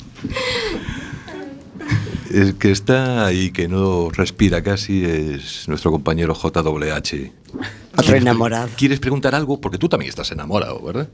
[2.30, 7.30] El que está ahí, que no respira casi, es nuestro compañero JWH.
[7.96, 8.68] Otro enamorado.
[8.76, 9.61] ¿Quieres preguntar algo?
[9.61, 11.09] Porque tú también estás enamorado, ¿verdad?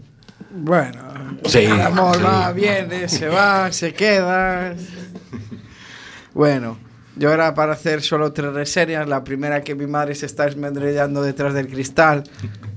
[0.53, 2.23] Bueno, Sí, el amor sí.
[2.23, 4.75] va, viene, se va, se queda.
[6.35, 6.77] Bueno,
[7.17, 9.09] yo era para hacer solo tres reseñas.
[9.09, 12.25] La primera que mi madre se está esmendrellando detrás del cristal.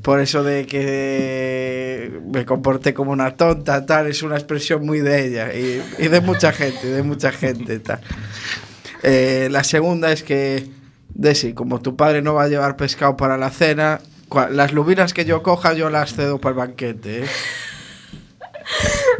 [0.02, 5.26] Por eso de que me comporté como una tonta, tal, es una expresión muy de
[5.28, 8.02] ella y, y de mucha gente, de mucha gente, tal.
[9.02, 10.68] Eh, la segunda es que,
[11.14, 14.00] Desi, como tu padre no va a llevar pescado para la cena,
[14.52, 17.28] las lubinas que yo coja yo las cedo para el banquete, ¿eh?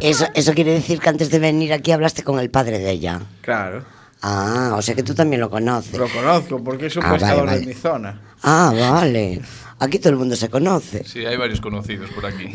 [0.00, 3.20] Eso, eso quiere decir que antes de venir aquí hablaste con el padre de ella.
[3.42, 3.84] Claro.
[4.22, 5.98] Ah, o sea que tú también lo conoces.
[5.98, 7.60] Lo conozco porque es un Ah, vale, pescador vale.
[7.60, 8.20] de mi zona.
[8.42, 9.40] Ah, vale.
[9.78, 11.04] Aquí todo el mundo se conoce.
[11.04, 12.54] Sí, hay varios conocidos por aquí.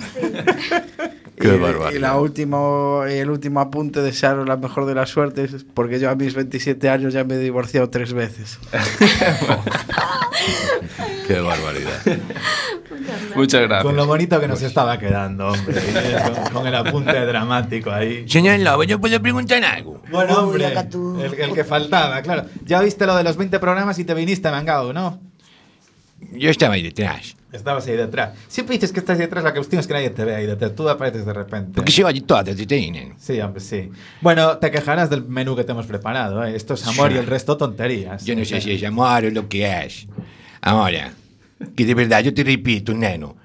[1.39, 1.91] Qué y, barbaridad.
[1.91, 6.15] y la último, el último apunte, desearos la mejor de las suertes, porque yo a
[6.15, 8.60] mis 27 años ya me he divorciado tres veces.
[11.28, 12.02] Qué barbaridad.
[13.36, 13.84] Muchas gracias.
[13.84, 15.82] Con lo bonito que nos estaba quedando, hombre.
[16.43, 18.28] con, con el apunte dramático ahí.
[18.28, 20.02] Señor Lobo, ¿yo puedo preguntar algo?
[20.12, 22.45] Bueno, hombre, el, el que faltaba, claro.
[22.65, 25.19] Ya viste lo de los 20 programas y te viniste mangado, ¿no?
[26.34, 27.36] Yo estaba ahí detrás.
[27.51, 28.38] Estabas ahí detrás.
[28.47, 30.75] Siempre dices que estás ahí detrás, la cuestión es que nadie te ve ahí detrás.
[30.75, 31.71] Tú apareces de repente.
[31.75, 33.15] Porque se oye todas de tienen.
[33.17, 33.89] Sí, hombre, sí.
[34.21, 36.55] Bueno, te quejarás del menú que te hemos preparado, ¿eh?
[36.55, 38.23] Esto es amor y el resto tonterías.
[38.23, 40.05] Yo no sé si es amor o lo que es.
[40.62, 41.12] Ahora,
[41.75, 43.35] que de verdad yo te repito, neno.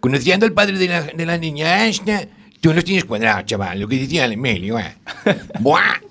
[0.00, 2.26] Conociendo al padre de la, de la niña esta,
[2.60, 3.80] tú los tienes cuadrados, chaval.
[3.80, 4.96] Lo que decía el Emilio, ¿eh?
[5.60, 6.09] ¡Buah!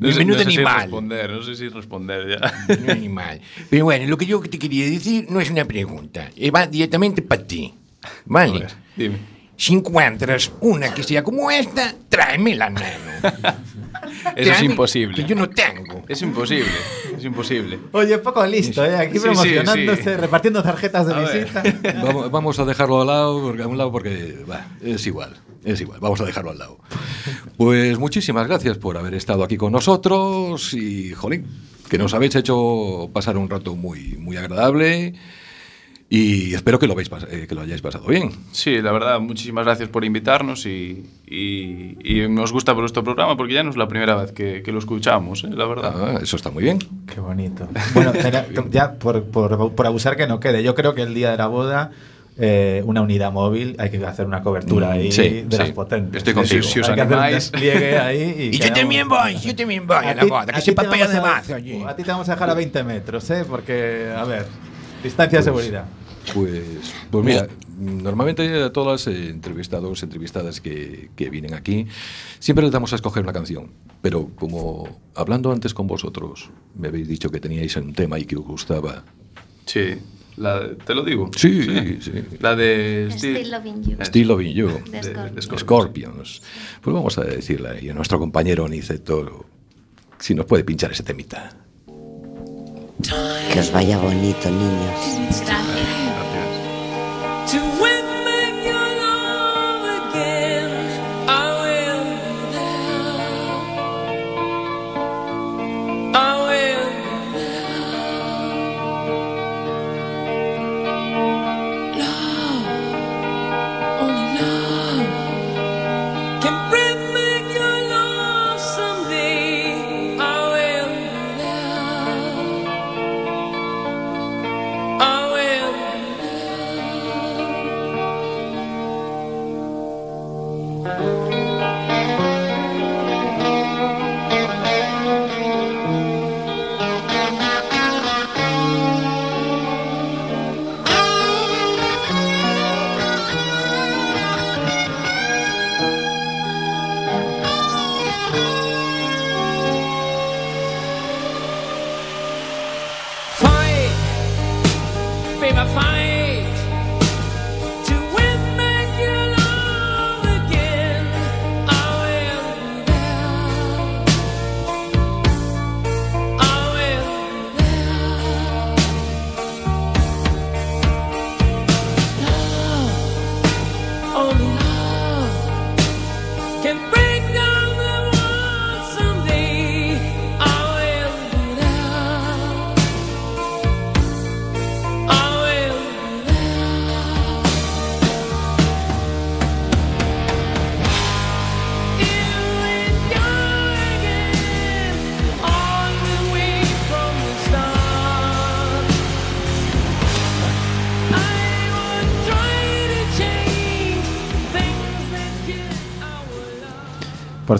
[0.00, 2.66] No sé, Menudo no sé si responder, no sé si responder ya.
[2.82, 3.40] Un animal.
[3.68, 6.30] Pero bueno, lo que yo te quería decir no es una pregunta.
[6.36, 7.72] eh, Va directamente para ti.
[8.02, 8.60] A ¿Vale?
[8.60, 9.18] ver, dime.
[9.56, 12.86] Si encuentras una que sea como esta, tráemela, nano.
[14.36, 15.14] Eso es imposible.
[15.14, 16.02] Que yo no tengo.
[16.08, 16.70] Es imposible,
[17.18, 17.78] es imposible.
[17.92, 18.96] Oye, poco listo, ¿eh?
[18.96, 20.10] Aquí Sí, promocionándose, sí.
[20.16, 21.62] repartiendo tarjetas de A visita.
[22.02, 25.80] Vamos, vamos a dejarlo al lado, porque, a un lado porque bah, es igual, es
[25.80, 26.78] igual, vamos a dejarlo al lado.
[27.56, 31.46] Pues muchísimas gracias por haber estado aquí con nosotros y, jolín,
[31.88, 35.14] que nos habéis hecho pasar un rato muy, muy agradable
[36.12, 38.30] y espero que lo, habéis pas- eh, que lo hayáis pasado bien.
[38.50, 43.54] Sí, la verdad, muchísimas gracias por invitarnos y, y- y nos gusta vuestro programa porque
[43.54, 45.50] ya no es la primera vez que, que lo escuchamos, ¿eh?
[45.52, 45.94] la verdad.
[46.16, 46.78] Ah, eso está muy bien.
[47.06, 47.68] Qué bonito.
[47.94, 51.30] Bueno, era- ya por, por- por abusar que no quede, yo creo que el día
[51.30, 51.92] de la boda,
[52.38, 55.72] eh, una unidad móvil, hay que hacer una cobertura Mm, ahí sí, de las sí.
[55.72, 56.18] potentes.
[56.18, 56.62] Estoy contigo.
[56.62, 57.52] Si os Hay que hacer un animáis.
[58.00, 58.50] ahí.
[58.52, 62.02] Y, quedamos- voy, yo también voy A ti- a ti te vamos a- A ti
[62.02, 63.44] te vamos a dejar a 20 metros, ¿eh?
[63.48, 64.46] Porque, a ver,
[65.02, 65.84] distancia de seguridad.
[66.34, 66.62] Pues,
[67.10, 67.46] pues mira,
[67.78, 71.86] normalmente a todas las entrevistados, entrevistadas que, que vienen aquí,
[72.38, 73.70] siempre les damos a escoger una canción.
[74.02, 78.36] Pero como hablando antes con vosotros, me habéis dicho que teníais un tema y que
[78.36, 79.02] os gustaba.
[79.66, 79.98] Sí,
[80.36, 81.30] la de- te lo digo.
[81.36, 82.12] Sí, sí.
[82.40, 83.96] La de Still Loving You.
[84.04, 84.68] Still Loving You.
[84.90, 85.48] De Scorpions.
[85.48, 86.42] de Scorpions.
[86.80, 89.46] Pues vamos a decirle ahí a nuestro compañero Aniceto
[90.18, 91.50] si nos puede pinchar ese temita.
[93.52, 95.42] Que os vaya bonito, niños.
[97.50, 97.99] To win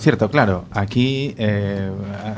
[0.01, 1.91] cierto, claro, aquí eh,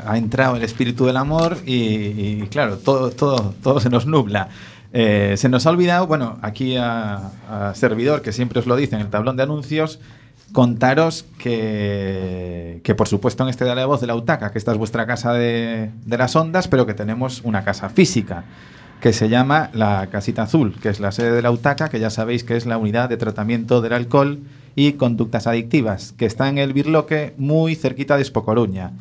[0.05, 4.49] ha entrado el espíritu del amor y, claro, todo, todo, todo se nos nubla.
[4.91, 8.95] Eh, se nos ha olvidado, bueno, aquí a, a servidor, que siempre os lo dice
[8.95, 9.99] en el tablón de anuncios,
[10.51, 14.77] contaros que, que por supuesto en este Dale Voz de la UTACA, que esta es
[14.77, 18.43] vuestra casa de, de las ondas, pero que tenemos una casa física
[19.01, 22.09] que se llama la Casita Azul, que es la sede de la UTACA, que ya
[22.09, 24.39] sabéis que es la unidad de tratamiento del alcohol
[24.75, 28.93] y conductas adictivas, que está en el Birloque, muy cerquita de Espocoruña.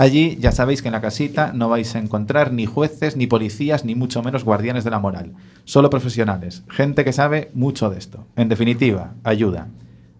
[0.00, 3.84] Allí ya sabéis que en la casita no vais a encontrar ni jueces, ni policías,
[3.84, 5.34] ni mucho menos guardianes de la moral.
[5.66, 8.24] Solo profesionales, gente que sabe mucho de esto.
[8.34, 9.68] En definitiva, ayuda.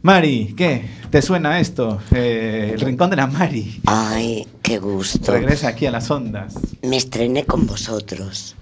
[0.02, 0.84] Mari, ¿qué?
[1.10, 1.98] ¿Te suena esto?
[2.12, 3.80] Eh, el rincón de la Mari.
[3.86, 5.32] Ay, qué gusto.
[5.32, 6.54] Regresa aquí a las ondas.
[6.82, 8.54] Me estrené con vosotros.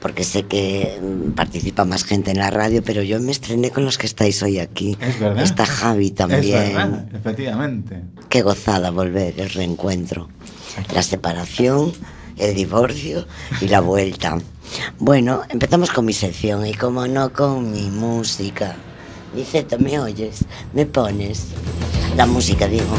[0.00, 3.84] porque sé que mm, participa más gente en la radio, pero yo me estrené con
[3.84, 4.96] los que estáis hoy aquí.
[5.00, 5.42] Es verdad.
[5.44, 6.42] Está Javi Es también.
[6.74, 8.02] verdad, efectivamente.
[8.28, 10.28] Qué gozada volver, el reencuentro.
[10.94, 11.92] La separación,
[12.36, 13.26] el divorcio
[13.60, 14.38] y la vuelta.
[14.98, 18.76] Bueno, empezamos con mi sección y como no con mi música.
[19.34, 20.44] Niceto, ¿me oyes?
[20.72, 21.48] ¿Me pones?
[22.16, 22.96] La música, digo.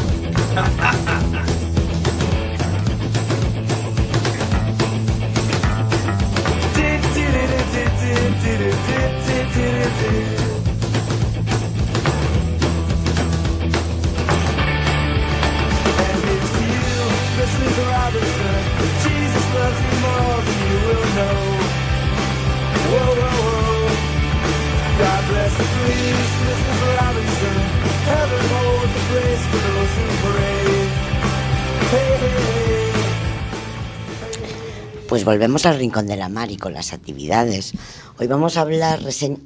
[35.22, 37.74] Pues volvemos al Rincón de la Mar y con las actividades.
[38.18, 38.98] Hoy vamos a hablar,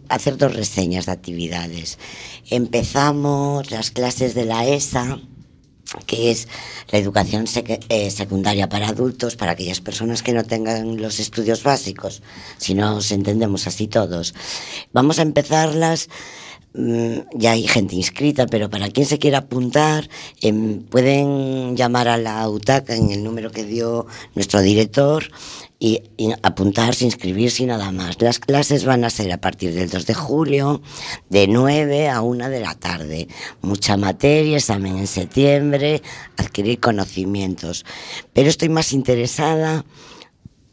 [0.08, 1.98] hacer dos reseñas de actividades.
[2.48, 5.18] Empezamos las clases de la ESA,
[6.06, 6.48] que es
[6.90, 11.62] la educación seque- eh, secundaria para adultos, para aquellas personas que no tengan los estudios
[11.62, 12.22] básicos,
[12.56, 14.32] si no nos entendemos así todos.
[14.94, 16.08] Vamos a empezarlas.
[16.78, 20.10] mm, Ya hay gente inscrita, pero para quien se quiera apuntar,
[20.42, 25.24] em, pueden llamar a la UTAC en el número que dio nuestro director
[25.78, 26.02] y,
[26.42, 28.20] apuntarse, inscribirse y nada más.
[28.22, 30.82] Las clases van a ser a partir del 2 de julio,
[31.28, 33.28] de 9 a 1 de la tarde.
[33.60, 36.02] Mucha materia, examen en septiembre,
[36.36, 37.84] adquirir conocimientos.
[38.32, 39.84] Pero estoy más interesada,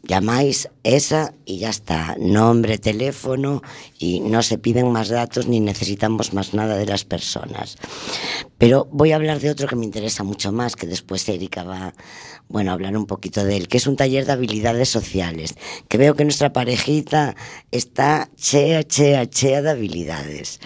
[0.06, 2.16] llamáis esa y ya está.
[2.18, 3.62] Nombre, teléfono
[3.98, 7.76] y no se piden más datos ni necesitamos más nada de las personas.
[8.58, 11.94] Pero voy a hablar de otro que me interesa mucho más, que después Erika va
[12.48, 15.54] bueno, a hablar un poquito de él, que es un taller de habilidades sociales,
[15.88, 17.34] que veo que nuestra parejita
[17.70, 20.60] está chea, chea, chea de habilidades.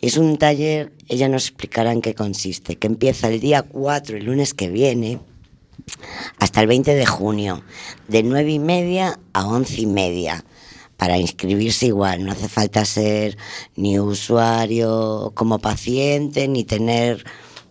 [0.00, 4.24] Es un taller, ella nos explicará en qué consiste, que empieza el día 4, el
[4.24, 5.20] lunes que viene,
[6.38, 7.62] hasta el 20 de junio,
[8.08, 10.44] de 9 y media a 11 y media.
[10.96, 13.38] Para inscribirse igual, no hace falta ser
[13.74, 17.24] ni usuario como paciente, ni tener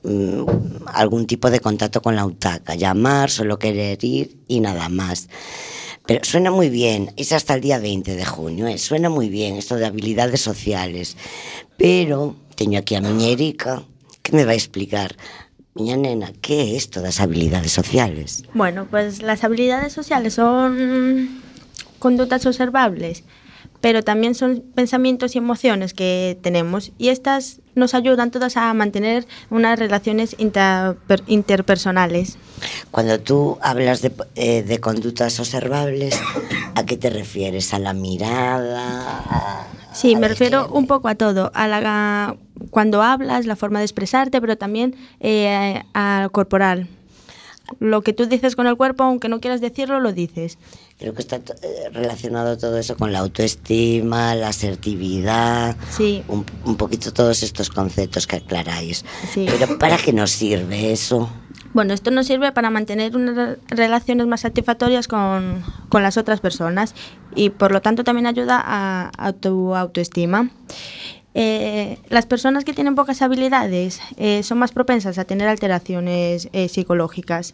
[0.04, 0.46] mm,
[0.88, 2.74] algún tipo de contacto con la UTACA.
[2.74, 5.30] Llamar, solo querer ir y nada más.
[6.10, 8.80] Pero suena muy bien, es hasta el día 20 de junio, ¿eh?
[8.80, 11.16] suena muy bien esto de habilidades sociales.
[11.78, 13.84] Pero tengo aquí a miña Erika,
[14.24, 15.16] que me va a explicar,
[15.80, 18.44] miña nena, que é isto das habilidades sociales?
[18.54, 21.42] Bueno, pues las habilidades sociales son
[22.00, 23.24] conductas observables,
[23.80, 29.26] pero también son pensamientos y emociones que tenemos y estas nos ayudan todas a mantener
[29.50, 32.38] unas relaciones interper- interpersonales.
[32.92, 36.20] Cuando tú hablas de, eh, de conductas observables,
[36.76, 37.74] ¿a qué te refieres?
[37.74, 38.84] ¿A la mirada?
[39.30, 42.36] A- Sí, me refiero un poco a todo, a la
[42.72, 46.88] cuando hablas, la forma de expresarte, pero también eh, al corporal.
[47.80, 50.58] Lo que tú dices con el cuerpo, aunque no quieras decirlo, lo dices.
[50.98, 56.24] Creo que está eh, relacionado todo eso con la autoestima, la asertividad, Sí.
[56.28, 59.06] un, un poquito todos estos conceptos que aclaráis.
[59.34, 59.46] Sí.
[59.48, 61.30] Pero ¿para qué nos sirve eso?
[61.74, 66.40] Bueno, esto nos sirve para mantener unas re- relaciones más satisfactorias con, con las otras
[66.40, 66.96] personas
[67.36, 70.50] y por lo tanto también ayuda a, tu autoestima.
[71.36, 76.68] Eh, las personas que tienen pocas habilidades eh, son más propensas a tener alteraciones eh,
[76.70, 77.54] psicológicas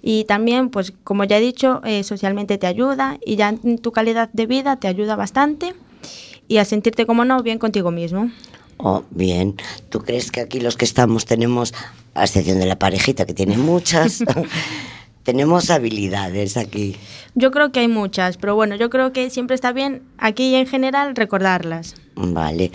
[0.00, 4.30] y también, pues como ya he dicho, socialmente te ayuda y ya en tu calidad
[4.32, 5.74] de vida te ayuda bastante
[6.46, 8.30] y a sentirte como no bien contigo mismo.
[8.82, 9.56] Oh, bien.
[9.90, 11.74] ¿Tú crees que aquí los que estamos tenemos,
[12.14, 14.24] a excepción de la parejita que tiene muchas,
[15.22, 16.96] tenemos habilidades aquí?
[17.34, 20.66] Yo creo que hay muchas, pero bueno, yo creo que siempre está bien aquí en
[20.66, 21.94] general recordarlas.
[22.16, 22.72] Vale.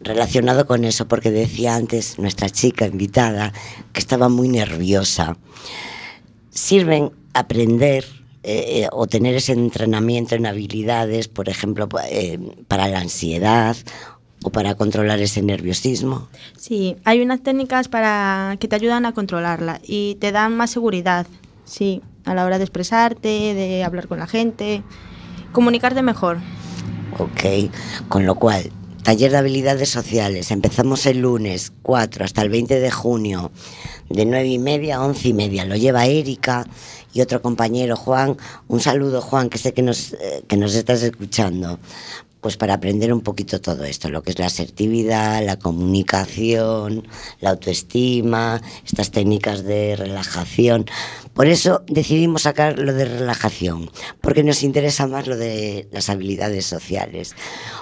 [0.00, 3.52] Relacionado con eso, porque decía antes nuestra chica invitada
[3.92, 5.36] que estaba muy nerviosa.
[6.50, 8.04] Sirven aprender
[8.42, 12.38] eh, eh, o tener ese entrenamiento en habilidades, por ejemplo, eh,
[12.68, 13.76] para la ansiedad
[14.42, 16.28] o para controlar ese nerviosismo.
[16.56, 21.26] Sí, hay unas técnicas para que te ayudan a controlarla y te dan más seguridad,
[21.64, 24.82] sí, a la hora de expresarte, de hablar con la gente,
[25.52, 26.38] comunicarte mejor.
[27.18, 27.70] Ok,
[28.08, 28.70] con lo cual,
[29.02, 30.50] taller de habilidades sociales.
[30.50, 33.52] Empezamos el lunes 4 hasta el 20 de junio,
[34.10, 35.64] de 9 y media a 11 y media.
[35.64, 36.66] Lo lleva Erika
[37.12, 38.36] y otro compañero, Juan.
[38.68, 41.78] Un saludo, Juan, que sé que nos, eh, que nos estás escuchando.
[42.40, 47.06] pues para aprender un poquito todo esto, lo que es la asertividad, la comunicación,
[47.40, 50.86] la autoestima, estas técnicas de relajación.
[51.34, 56.64] Por eso decidimos sacar lo de relajación, porque nos interesa más lo de las habilidades
[56.66, 57.34] sociales.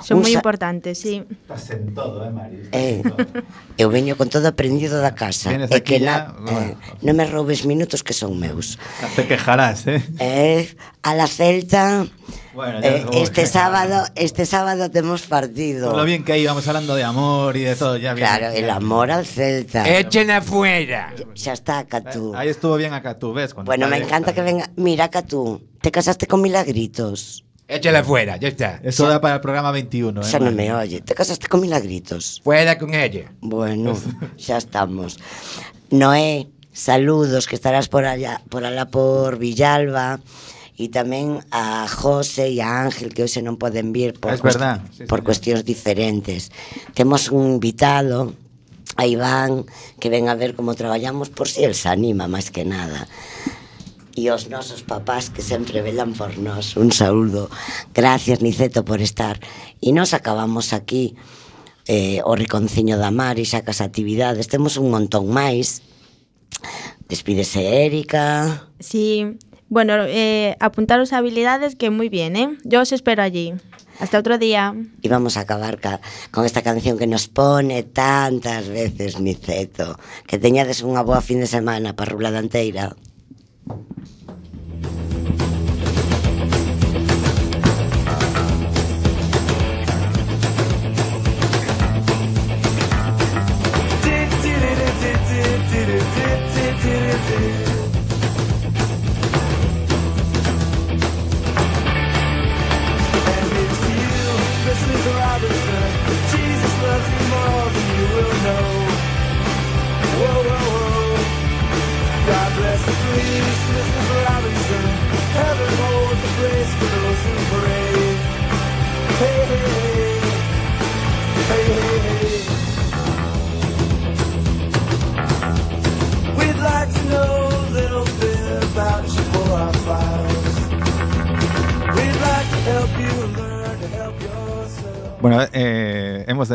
[0.03, 0.29] Son Usa...
[0.29, 1.25] muy importantes, sí.
[1.31, 2.69] Estás en todo, eh, María?
[2.73, 3.03] Eh,
[3.79, 5.55] eu veño con todo aprendido da casa.
[5.55, 8.79] E que na, eh, no me roubes minutos que son meus.
[9.15, 10.03] Te quejarás, eh?
[10.19, 12.07] Eh, a la celta
[12.55, 15.89] Bueno, ya eh, no este sábado, este sábado tenemos partido.
[15.89, 18.27] Por lo bien que íbamos hablando de amor y de todo, ya bien.
[18.27, 19.89] Claro, el amor al Celta.
[19.89, 21.13] Echen afuera.
[21.35, 22.33] Xa está, Catú.
[22.37, 23.55] Ahí estuvo bien acá tú, ¿ves?
[23.55, 24.71] Cuando Bueno, me encanta que venga.
[24.77, 27.45] Mira, Catú, te casaste con Milagritos.
[27.67, 28.79] Échala afuera, ya está.
[28.83, 30.39] Eso da para el programa 21, ¿eh?
[30.39, 30.55] Mari?
[30.55, 31.01] me oye.
[31.01, 32.41] Te casaste con Milagritos.
[32.45, 33.33] Fuera con ella.
[33.41, 33.99] Bueno,
[34.37, 35.19] xa estamos.
[35.91, 40.21] Noé, saludos que estarás por allá, por allá por Villalba
[40.75, 44.83] e tamén a José e a Ángel que hoxe non poden vir por, cuest verdad,
[44.91, 45.27] sí, por señor.
[45.27, 46.51] cuestións diferentes.
[46.99, 48.35] Temos un invitado
[48.99, 49.67] a Iván
[50.03, 53.07] que ven a ver como traballamos por si el se anima máis que nada
[54.15, 56.79] e os nosos papás que sempre velan por nós.
[56.79, 57.51] Un saúdo.
[57.91, 59.43] Gracias, Niceto, por estar.
[59.83, 61.19] E nos acabamos aquí
[61.91, 64.47] eh, o Riconciño da Mar e xa cas actividades.
[64.47, 65.83] Temos un montón máis.
[67.11, 68.71] Despídese Erika.
[68.79, 69.35] Sí,
[69.75, 72.57] Bueno, eh, apuntaros a habilidades que muy bien, ¿eh?
[72.63, 73.55] Yo os espero allí.
[73.99, 74.73] Hasta otro día.
[75.03, 76.01] Y vamos a acabar ca
[76.31, 79.99] con esta canción que nos pone tantas veces Niceto.
[80.31, 82.95] Que teñades unha boa fin de semana para Rula Danteira.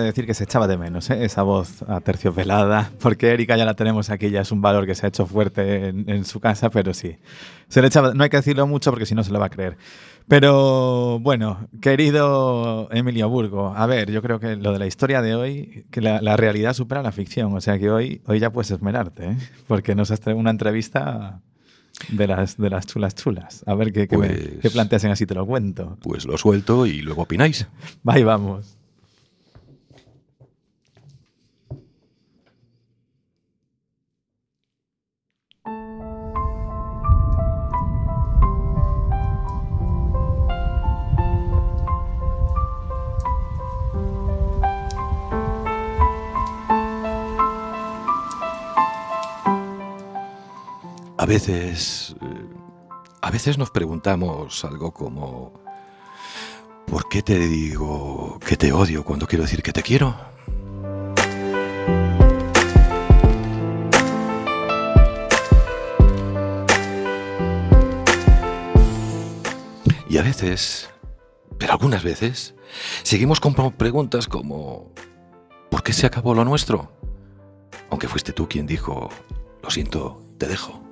[0.10, 1.24] Decir que se echaba de menos ¿eh?
[1.26, 5.06] esa voz aterciopelada, porque Erika ya la tenemos aquí, ya es un valor que se
[5.06, 7.18] ha hecho fuerte en, en su casa, pero sí.
[7.68, 9.50] Se le echaba, no hay que decirlo mucho porque si no se lo va a
[9.50, 9.78] creer.
[10.28, 15.34] Pero bueno, querido Emilio Burgo, a ver, yo creo que lo de la historia de
[15.36, 18.70] hoy, que la, la realidad supera la ficción, o sea que hoy, hoy ya puedes
[18.70, 19.38] esmerarte, ¿eh?
[19.68, 21.42] porque nos has traído una entrevista
[22.10, 23.64] de las, de las chulas chulas.
[23.66, 25.98] A ver qué, qué, me- Pues- qué planteas en así te lo cuento.
[26.02, 27.68] Pues lo suelto y luego opináis.
[28.06, 28.78] Ahí vamos.
[51.20, 52.16] A veces.
[52.22, 52.46] eh,
[53.22, 55.52] A veces nos preguntamos algo como.
[56.88, 60.16] ¿Por qué te digo que te odio cuando quiero decir que te quiero?
[70.08, 70.90] Y a veces,
[71.60, 72.56] pero algunas veces,
[73.04, 74.92] seguimos con preguntas como
[75.70, 76.92] ¿por qué se acabó lo nuestro?
[77.92, 79.10] Aunque fuiste tú quien dijo,
[79.62, 80.89] lo siento, te dejo.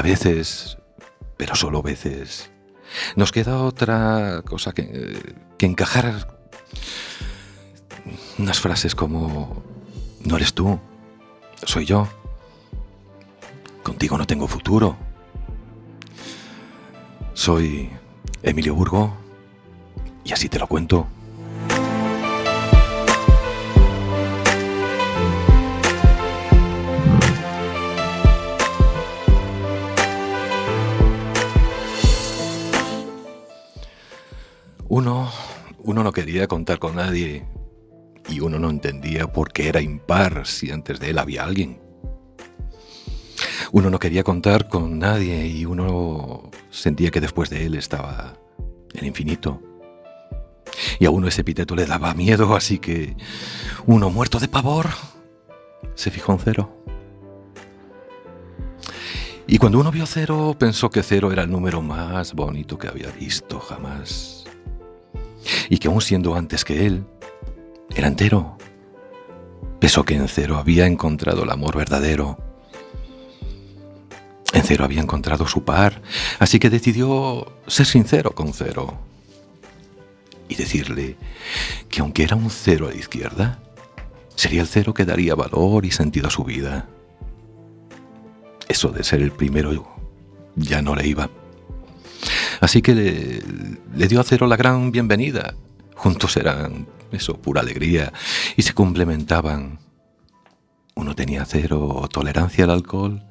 [0.00, 0.78] A veces,
[1.36, 2.50] pero solo veces,
[3.16, 6.26] nos queda otra cosa que, que encajar
[8.38, 9.62] unas frases como,
[10.24, 10.80] no eres tú,
[11.64, 12.08] soy yo,
[13.82, 14.96] contigo no tengo futuro,
[17.34, 17.90] soy
[18.42, 19.14] Emilio Burgo
[20.24, 21.06] y así te lo cuento.
[36.00, 37.44] Uno no quería contar con nadie
[38.26, 41.78] y uno no entendía por qué era impar si antes de él había alguien.
[43.70, 48.32] Uno no quería contar con nadie y uno sentía que después de él estaba
[48.94, 49.60] el infinito.
[50.98, 53.14] Y a uno ese epíteto le daba miedo, así que
[53.84, 54.88] uno muerto de pavor
[55.94, 56.82] se fijó en cero.
[59.46, 63.10] Y cuando uno vio cero, pensó que cero era el número más bonito que había
[63.10, 64.49] visto jamás.
[65.68, 67.04] Y que aún siendo antes que él,
[67.94, 68.56] era entero.
[69.78, 72.38] Pensó que en cero había encontrado el amor verdadero.
[74.52, 76.02] En cero había encontrado su par,
[76.38, 78.98] así que decidió ser sincero con cero.
[80.48, 81.16] Y decirle
[81.88, 83.60] que aunque era un cero a la izquierda,
[84.34, 86.88] sería el cero que daría valor y sentido a su vida.
[88.68, 89.96] Eso de ser el primero
[90.56, 91.30] ya no le iba.
[92.60, 95.54] Así que le, dio a Cero la gran bienvenida.
[95.96, 98.12] Juntos eran, eso, pura alegría
[98.56, 99.78] y se complementaban.
[100.94, 103.22] Uno tenía cero tolerancia al alcohol,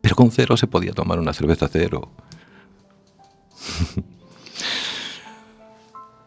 [0.00, 2.10] pero con cero se podía tomar una cerveza cero.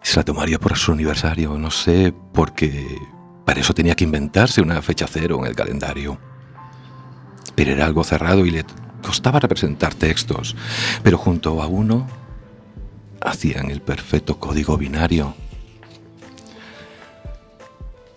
[0.04, 2.86] se la tomaría por su aniversario, no sé, porque
[3.46, 6.20] para eso tenía que inventarse una fecha cero en el calendario.
[7.56, 8.66] Pero era algo cerrado y le
[9.02, 10.56] costaba representar textos,
[11.02, 12.19] pero junto a uno
[13.22, 15.36] hacían el perfecto código binario.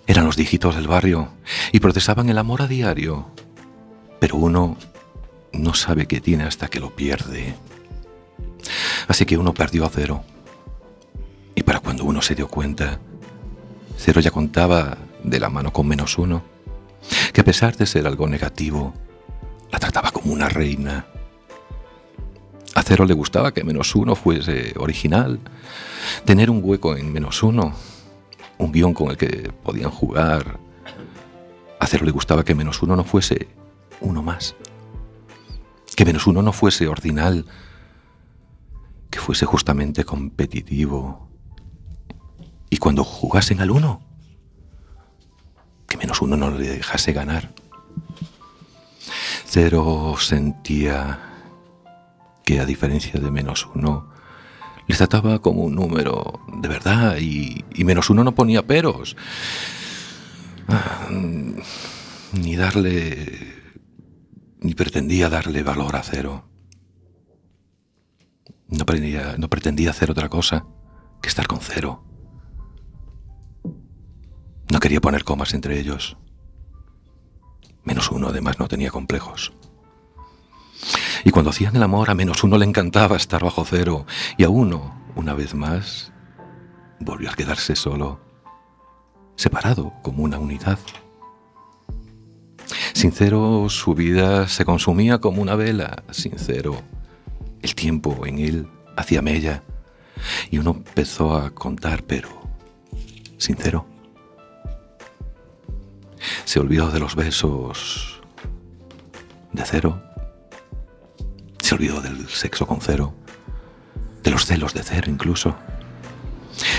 [0.06, 1.30] Eran los dígitos del barrio
[1.72, 3.30] y procesaban el amor a diario,
[4.20, 4.76] pero uno
[5.52, 7.54] no sabe qué tiene hasta que lo pierde.
[9.08, 10.24] Así que uno perdió a cero.
[11.54, 12.98] Y para cuando uno se dio cuenta,
[13.96, 16.42] cero ya contaba de la mano con menos uno,
[17.32, 18.94] que a pesar de ser algo negativo,
[19.70, 21.06] la trataba como una reina.
[22.74, 25.40] A Cero le gustaba que menos uno fuese original,
[26.24, 27.74] tener un hueco en menos uno,
[28.58, 30.58] un guion con el que podían jugar.
[31.78, 33.48] A Cero le gustaba que menos uno no fuese
[34.00, 34.54] uno más,
[35.94, 37.44] que menos uno no fuese ordinal,
[39.10, 41.28] que fuese justamente competitivo.
[42.70, 44.00] Y cuando jugasen al uno,
[45.86, 47.52] que menos uno no le dejase ganar.
[49.44, 51.31] Cero sentía
[52.44, 54.10] que a diferencia de menos uno,
[54.86, 59.16] les trataba como un número de verdad y, menos uno no ponía peros.
[62.32, 63.54] Ni darle...
[64.60, 66.48] ni pretendía darle valor a cero.
[68.68, 70.66] No pretendía, no pretendía hacer otra cosa
[71.20, 72.04] que estar con cero.
[74.70, 76.16] No quería poner comas entre ellos.
[77.84, 79.52] Menos uno además no tenía complejos.
[81.24, 84.06] Y cuando hacían el amor a menos uno le encantaba estar bajo cero
[84.36, 86.12] y a uno, una vez más,
[87.00, 88.20] volvió a quedarse solo,
[89.36, 90.78] separado como una unidad.
[92.92, 96.82] Sin cero su vida se consumía como una vela, sin cero
[97.62, 99.62] el tiempo en él hacía mella
[100.50, 102.28] y uno empezó a contar, pero
[103.38, 103.86] sin cero.
[106.44, 108.20] Se olvidó de los besos
[109.52, 110.11] de cero.
[111.72, 113.14] Se olvidó del sexo con cero.
[114.22, 115.56] De los celos de cero incluso.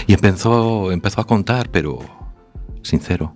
[0.06, 1.98] Y empezó, empezó a contar, pero
[2.84, 3.34] sin cero.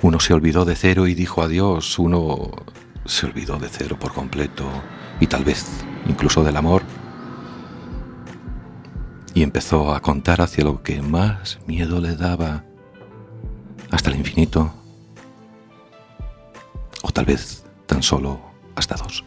[0.00, 1.98] Uno se olvidó de cero y dijo adiós.
[1.98, 2.50] Uno
[3.04, 4.64] se olvidó de cero por completo.
[5.20, 5.66] Y tal vez
[6.08, 6.80] incluso del amor.
[9.34, 12.64] Y empezó a contar hacia lo que más miedo le daba
[13.90, 14.72] hasta el infinito,
[17.02, 18.40] o tal vez tan solo
[18.76, 19.22] hasta dos.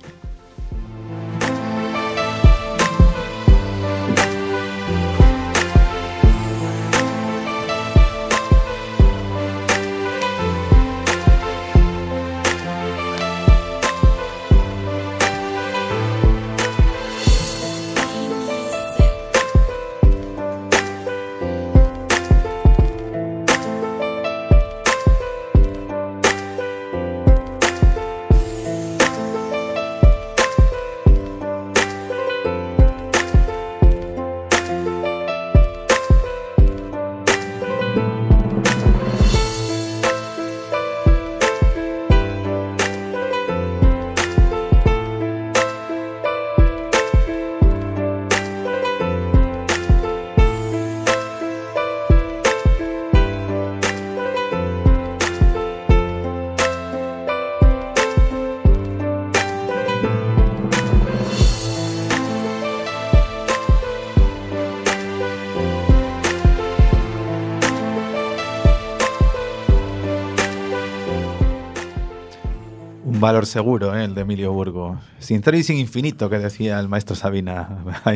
[73.19, 74.05] Un valor seguro, ¿eh?
[74.05, 74.97] el de Emilio Burgo.
[75.19, 77.67] Sincero y sin infinito, que decía el maestro Sabina.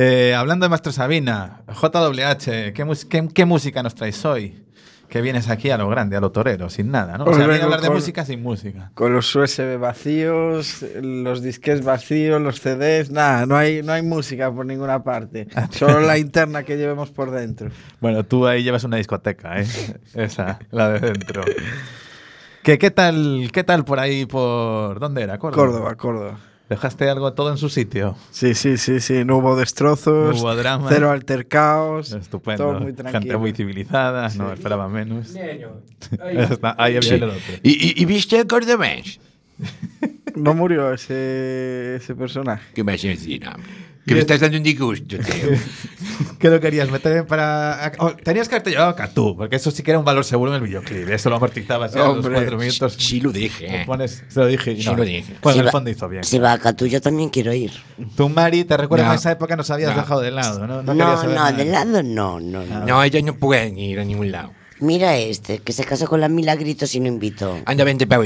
[0.00, 4.64] Eh, hablando de maestro Sabina, JWH, ¿qué, qué- qué música nos traes hoy?
[5.08, 7.24] que vienes aquí a lo grande, a lo torero, sin nada, ¿no?
[7.24, 8.90] O sea, viene a hablar de con- música sin música.
[8.94, 14.52] Con los USB vacíos, los disques vacíos, los CDs, nada, no hay, no hay música
[14.52, 15.48] por ninguna parte.
[15.70, 17.70] Solo la interna que llevemos por dentro.
[18.00, 19.66] Bueno, tú ahí llevas una discoteca, ¿eh?
[20.14, 21.42] Esa, la de dentro.
[22.68, 25.00] ¿Qué, qué, tal, ¿Qué tal por ahí, por...
[25.00, 25.38] ¿Dónde era?
[25.38, 25.56] Córdoba.
[25.66, 26.38] Córdoba, Córdoba.
[26.68, 28.14] ¿Dejaste algo todo en su sitio?
[28.30, 30.86] Sí, sí, sí, sí, no hubo destrozos, No hubo drama.
[30.90, 32.64] cero altercaos, Estupendo.
[32.72, 35.34] todo muy Gente muy civilizada, no esperaba menos.
[36.76, 37.14] Ahí había Sí.
[37.14, 37.40] el otro.
[37.62, 39.18] ¿Y, y, y viste el cordobés?
[40.36, 42.64] No murió ese, ese personaje.
[42.74, 43.62] ¿Qué me decir, hombre?
[44.08, 45.24] Que me estás dando un disgusto, tío.
[46.38, 47.92] ¿Qué lo querías meter para.?
[47.98, 50.50] oh, tenías que haberte llevado a Catú, porque eso sí que era un valor seguro
[50.54, 51.08] en el videoclip.
[51.08, 52.94] Eso lo amortizabas ya los cuatro minutos.
[52.98, 54.76] Sí lo dije, Lo pones- se lo dije.
[54.76, 54.96] Sí no.
[54.96, 55.34] lo dije.
[55.42, 56.24] Bueno, Si en el va- fondo hizo bien.
[56.24, 57.72] Si va a Catú, yo también quiero ir.
[58.16, 59.10] Tú, Mari, te recuerdo No.
[59.12, 60.00] en esa época nos habías No.
[60.02, 60.82] dejado de lado, ¿no?
[60.82, 61.52] No, no, nada.
[61.52, 62.84] de lado no, no, no.
[62.86, 64.52] No, ellos no pueden ir a ningún lado.
[64.80, 67.58] Mira este, que se casó con la Milagritos y no invitó.
[67.64, 68.22] Anda, vente para.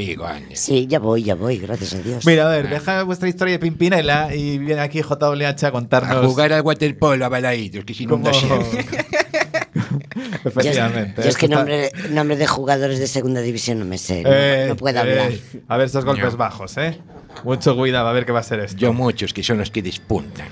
[0.53, 2.27] Sí, ya voy, ya voy, gracias a Dios.
[2.27, 6.27] Mira, a ver, deja vuestra historia de Pimpinela y viene aquí JWH a A contarnos.
[6.27, 8.87] jugar al waterpolo a baladitos, que si no cómo- Yo es-
[10.45, 11.23] Efectivamente.
[11.23, 14.67] yo es que nombre, nombre de jugadores de segunda división no me sé, no- Eh,
[14.69, 15.33] no, puedo eh, hablar.
[15.69, 16.37] A ver estos golpes No.
[16.37, 16.99] bajos, ¿eh?
[17.45, 18.77] Mucho cuidado, a ver qué va a ser esto.
[18.79, 20.49] Yo muchos que son los que despuntan.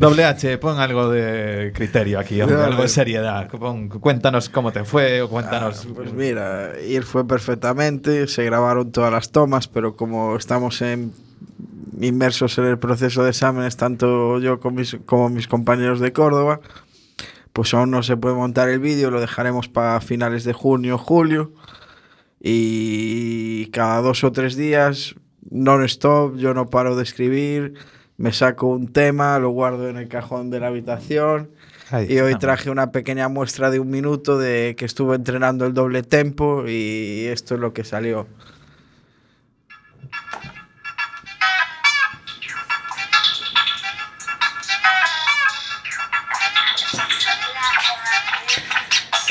[0.00, 3.48] Doble H, pon algo de criterio aquí, hombre, algo de seriedad.
[3.50, 5.86] Pon- cuéntanos cómo te fue o cuéntanos.
[5.94, 11.12] Pues mira, ir fue perfectamente, se grabaron todas las tomas, pero como estamos en-
[12.00, 16.60] inmersos en el proceso de exámenes, tanto yo como mis, como mis compañeros de Córdoba,
[17.52, 21.52] pues aún no se puede montar el vídeo, lo dejaremos para finales de junio, julio,
[22.40, 25.14] y cada dos o tres días,
[25.50, 27.74] non-stop, yo no paro de escribir,
[28.20, 31.48] me saco un tema, lo guardo en el cajón de la habitación.
[31.90, 35.72] Ahí Y hoy traje una pequeña muestra de un minuto de que estuve entrenando el
[35.72, 38.26] doble tempo y esto es lo que salió.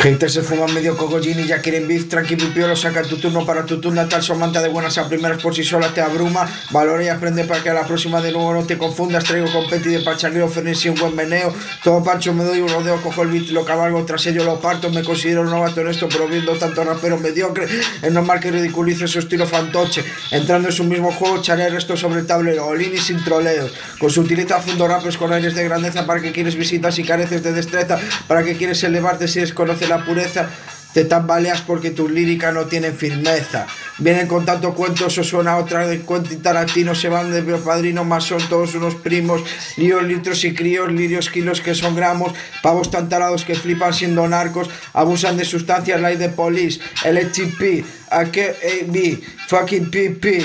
[0.02, 3.66] Haters se fuman medio cogollín y ya quieren beef, tranqui pipiolo, saca tu turno para
[3.66, 7.10] tu tunda, tal somanta de buenas a primeras por si sola te abruma, valora y
[7.10, 10.48] aprende para que a la próxima de nuevo no te confundas, traigo competi de pachangueo,
[10.48, 13.66] fernes y un buen meneo, todo pancho me doy un rodeo, cojo el beat lo
[13.66, 17.68] cabalgo, tras ello lo parto, me considero novato en esto, pero viendo tanto rapero mediocre,
[18.02, 21.98] es normal que ridiculice su estilo fantoche, entrando en su mismo juego, echaré el resto
[21.98, 26.06] sobre el tablero, Olini sin troleos, con su utilidad fundo rappers con aires de grandeza,
[26.06, 30.06] para que quieres visitas y careces de destreza, para que quieres elevarte si desconoce la
[30.06, 30.50] pureza,
[30.94, 33.68] te tambaleas porque tus líricas no tienen firmeza.
[34.00, 38.04] Vienen con tanto cuento, eso suena a otra de Quentin Tarantino, se van de padrino,
[38.04, 39.42] más son todos unos primos,
[39.78, 42.34] líos, litros y críos, lirios, kilos que son gramos,
[42.64, 49.22] pavos tan tarados que flipan siendo narcos, abusan de sustancias like de police, LHP, AKB,
[49.48, 50.44] fucking PP.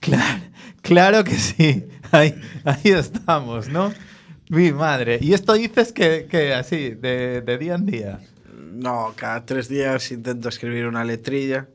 [0.00, 0.42] Claro,
[0.82, 1.84] claro que sí.
[2.12, 2.34] Ahí
[2.84, 3.92] estamos, ¿no?
[4.48, 5.18] Mi madre.
[5.20, 8.20] Y esto dices que, que así, de, de día en día.
[8.72, 11.66] No, cada tres días intento escribir una letrilla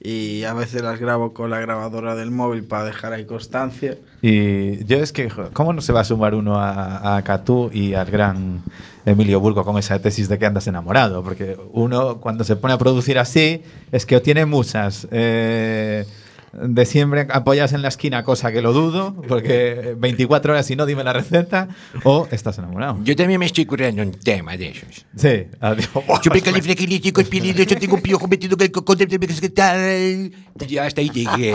[0.00, 3.96] y a veces las grabo con la grabadora del móvil para dejar ahí constancia.
[4.22, 7.94] Y yo es que, ¿cómo no se va a sumar uno a, a Catú y
[7.94, 8.62] al gran
[9.04, 11.24] Emilio Burgo con esa tesis de que andas enamorado?
[11.24, 16.06] Porque uno, cuando se pone a producir así, es que o tiene musas eh,
[16.52, 20.86] de siempre apoyadas en la esquina, cosa que lo dudo, porque 24 horas y no
[20.86, 21.68] dime la receta,
[22.04, 22.98] o estás enamorado.
[23.04, 25.06] Yo también me estoy currando un tema de esos.
[25.16, 25.88] Sí, adiós.
[26.22, 30.32] Supercalifragilístico, espiridoso, tengo un piojo metido en el cocón ¿qué tal?
[30.66, 31.54] Ya hasta ahí llegué.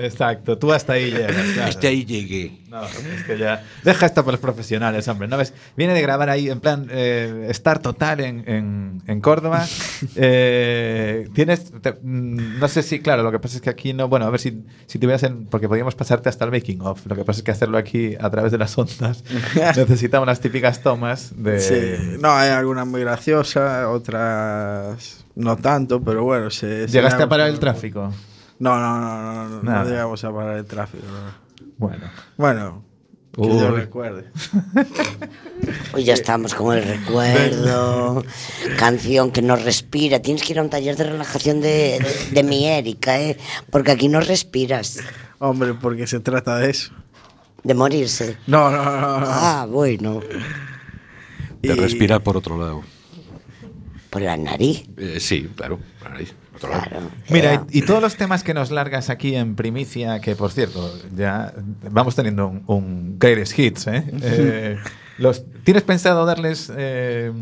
[0.00, 1.46] Exacto, tú hasta ahí llegas.
[1.54, 1.68] claro.
[1.68, 2.59] Hasta ahí llegué.
[2.70, 3.64] No, es que ya.
[3.82, 5.26] Deja esto para los profesionales, hombre.
[5.26, 5.52] ¿No ves?
[5.76, 9.66] Viene de grabar ahí, en plan, eh, estar total en, en, en Córdoba.
[10.16, 11.72] Eh, tienes.
[11.82, 14.08] te- mm, no sé si, claro, lo que pasa es que aquí no.
[14.08, 15.22] Bueno, a ver si, si tuvieras.
[15.24, 17.04] En, porque podríamos pasarte hasta el making of.
[17.06, 19.24] Lo que pasa es que hacerlo aquí a través de las ondas
[19.76, 21.60] necesitamos las típicas tomas de.
[21.60, 26.50] Sí, no, hay algunas muy graciosas, otras no tanto, pero bueno.
[26.50, 28.12] Se, se ¿Llegaste a parar el tráfico?
[28.58, 31.04] No, no, no, no, no, no llegamos a parar el tráfico.
[31.06, 31.49] no.
[31.78, 32.10] Bueno.
[32.36, 32.84] Bueno,
[33.34, 33.66] que Uy.
[33.76, 34.26] recuerde.
[35.92, 38.24] Hoy ya estamos con el recuerdo,
[38.78, 40.20] canción que no respira.
[40.20, 43.36] Tienes que ir a un taller de relajación de, de mi Erika, ¿eh?
[43.70, 44.98] Porque aquí no respiras.
[45.38, 46.92] Hombre, porque se trata de eso.
[47.62, 48.36] De morirse.
[48.46, 49.20] No, no, no.
[49.20, 49.26] no.
[49.28, 50.20] Ah, bueno.
[51.62, 52.82] De Y- respirar por otro lado.
[54.08, 54.84] Por la nariz.
[54.96, 55.78] Eh, sí, claro.
[56.00, 56.24] otro lado.
[56.68, 57.10] Claro.
[57.30, 60.92] Mira, y, y todos los temas que nos largas aquí en primicia, que por cierto,
[61.16, 61.52] ya
[61.90, 64.04] vamos teniendo un, un greatest hits, ¿eh?
[64.22, 64.78] Eh,
[65.18, 67.32] los, ¿Tienes pensado darles eh,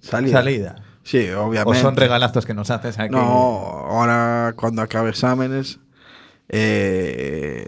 [0.00, 0.32] Salida.
[0.38, 0.76] Salida.
[1.02, 1.80] Sí, ¿O obviamente.
[1.80, 3.14] son regalazos que nos haces aquí?
[3.14, 5.78] No, ahora cuando acabe exámenes,
[6.48, 7.66] eh,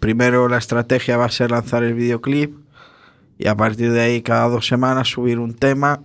[0.00, 2.56] primero la estrategia va a ser lanzar el videoclip
[3.38, 6.00] y a partir de ahí cada dos semanas subir un tema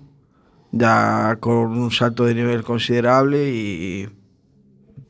[0.74, 4.10] ya con un salto de nivel considerable y,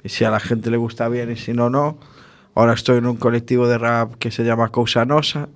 [0.05, 1.97] si a la gente le gusta bien y si no, no.
[2.53, 5.49] Ahora estoy en un colectivo de rap que se llama Cousa Nosa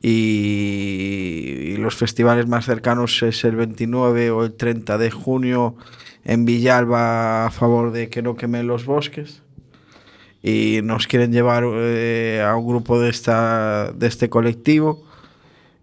[0.00, 5.76] y, y los festivales más cercanos es el 29 o el 30 de junio
[6.24, 9.42] en Villalba a favor de que no quemen los bosques
[10.46, 15.03] y nos quieren llevar eh, a un grupo de, esta, de este colectivo.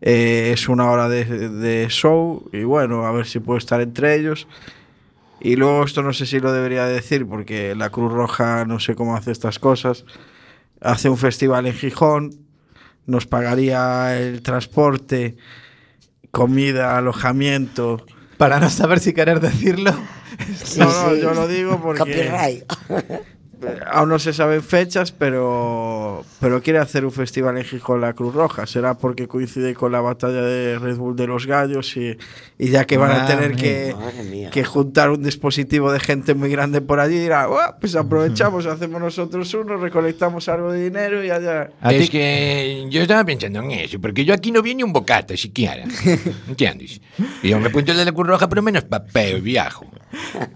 [0.02, 4.16] Eh, es una hora de, de show y bueno, a ver si puedo estar entre
[4.16, 4.48] ellos.
[5.40, 8.96] Y luego esto no sé si lo debería decir porque la Cruz Roja no sé
[8.96, 10.06] cómo hace estas cosas.
[10.80, 12.32] Hace un festival en Gijón,
[13.06, 15.38] nos pagaría el transporte,
[16.30, 18.06] comida, alojamiento.
[18.38, 19.92] Para no saber si querer decirlo.
[20.78, 22.64] no, no, yo lo digo porque Copyright.
[23.92, 28.34] aún no se saben fechas, pero, pero quiere hacer un festival en Gijón la Cruz
[28.34, 28.66] Roja.
[28.66, 32.18] Será porque coincide con la batalla de Red Bull de los Gallos y,
[32.58, 33.96] y ya que van a tener que,
[34.52, 39.02] que juntar un dispositivo de gente muy grande por allí, dirá, "Buah, pues aprovechamos, hacemos
[39.02, 41.70] nosotros uno, recolectamos algo de dinero y allá.
[41.82, 44.94] A es que yo estaba pensando en eso, porque yo aquí no vi ni un
[44.94, 45.84] bocata siquiera.
[46.48, 47.02] ¿Entiendes?
[47.44, 49.86] Y yo me apunto el de la Cruz Roja, pero menos papeo y viajo.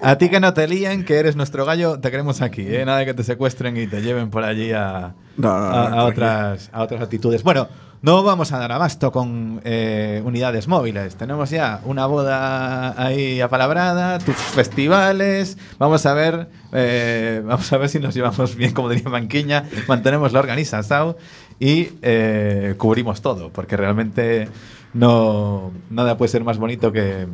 [0.01, 2.83] A ti que no te líen, que eres nuestro gallo, te queremos aquí, ¿eh?
[2.85, 6.05] Nada de que te secuestren y te lleven por allí a, No, no, no, a-
[6.05, 7.43] otras, a otras actitudes.
[7.43, 7.67] Bueno,
[8.01, 11.15] no vamos a dar abasto con eh, unidades móviles.
[11.15, 15.57] Tenemos ya una boda ahí apalabrada, tus festivales.
[15.79, 20.33] Vamos a ver, eh, vamos a ver si nos llevamos bien, como diría Manquiña, mantenemos
[20.33, 21.15] la organización
[21.59, 24.49] y eh, cubrimos todo, porque realmente
[24.93, 27.27] no nada puede ser más bonito que,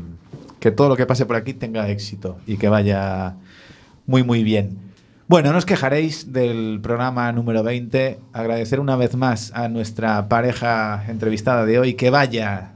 [0.59, 3.35] que todo lo que pase por aquí tenga éxito y que vaya
[4.07, 4.77] muy muy bien.
[5.31, 8.19] Bueno, no os quejaréis del programa número 20.
[8.33, 11.93] Agradecer una vez más a nuestra pareja entrevistada de hoy.
[11.93, 12.73] Que vaya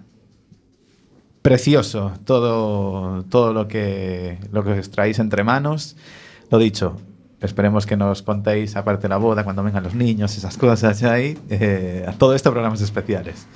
[1.41, 5.97] precioso todo, todo lo, que, lo que os traéis entre manos.
[6.49, 6.95] Lo dicho,
[7.41, 11.37] esperemos que nos contéis, aparte de la boda, cuando vengan los niños, esas cosas ahí.
[11.49, 13.47] eh, a todo esto programas especiales.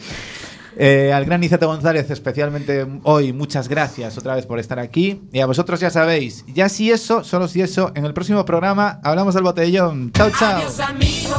[0.81, 5.21] Eh, al gran Niceto González, especialmente hoy, muchas gracias otra vez por estar aquí.
[5.33, 9.01] Y a vosotros ya sabéis, ya si eso, solo si eso, en el próximo programa
[9.03, 10.13] hablamos del botellón.
[10.13, 10.55] Chao, chao.
[10.55, 11.35] Adiós amigo,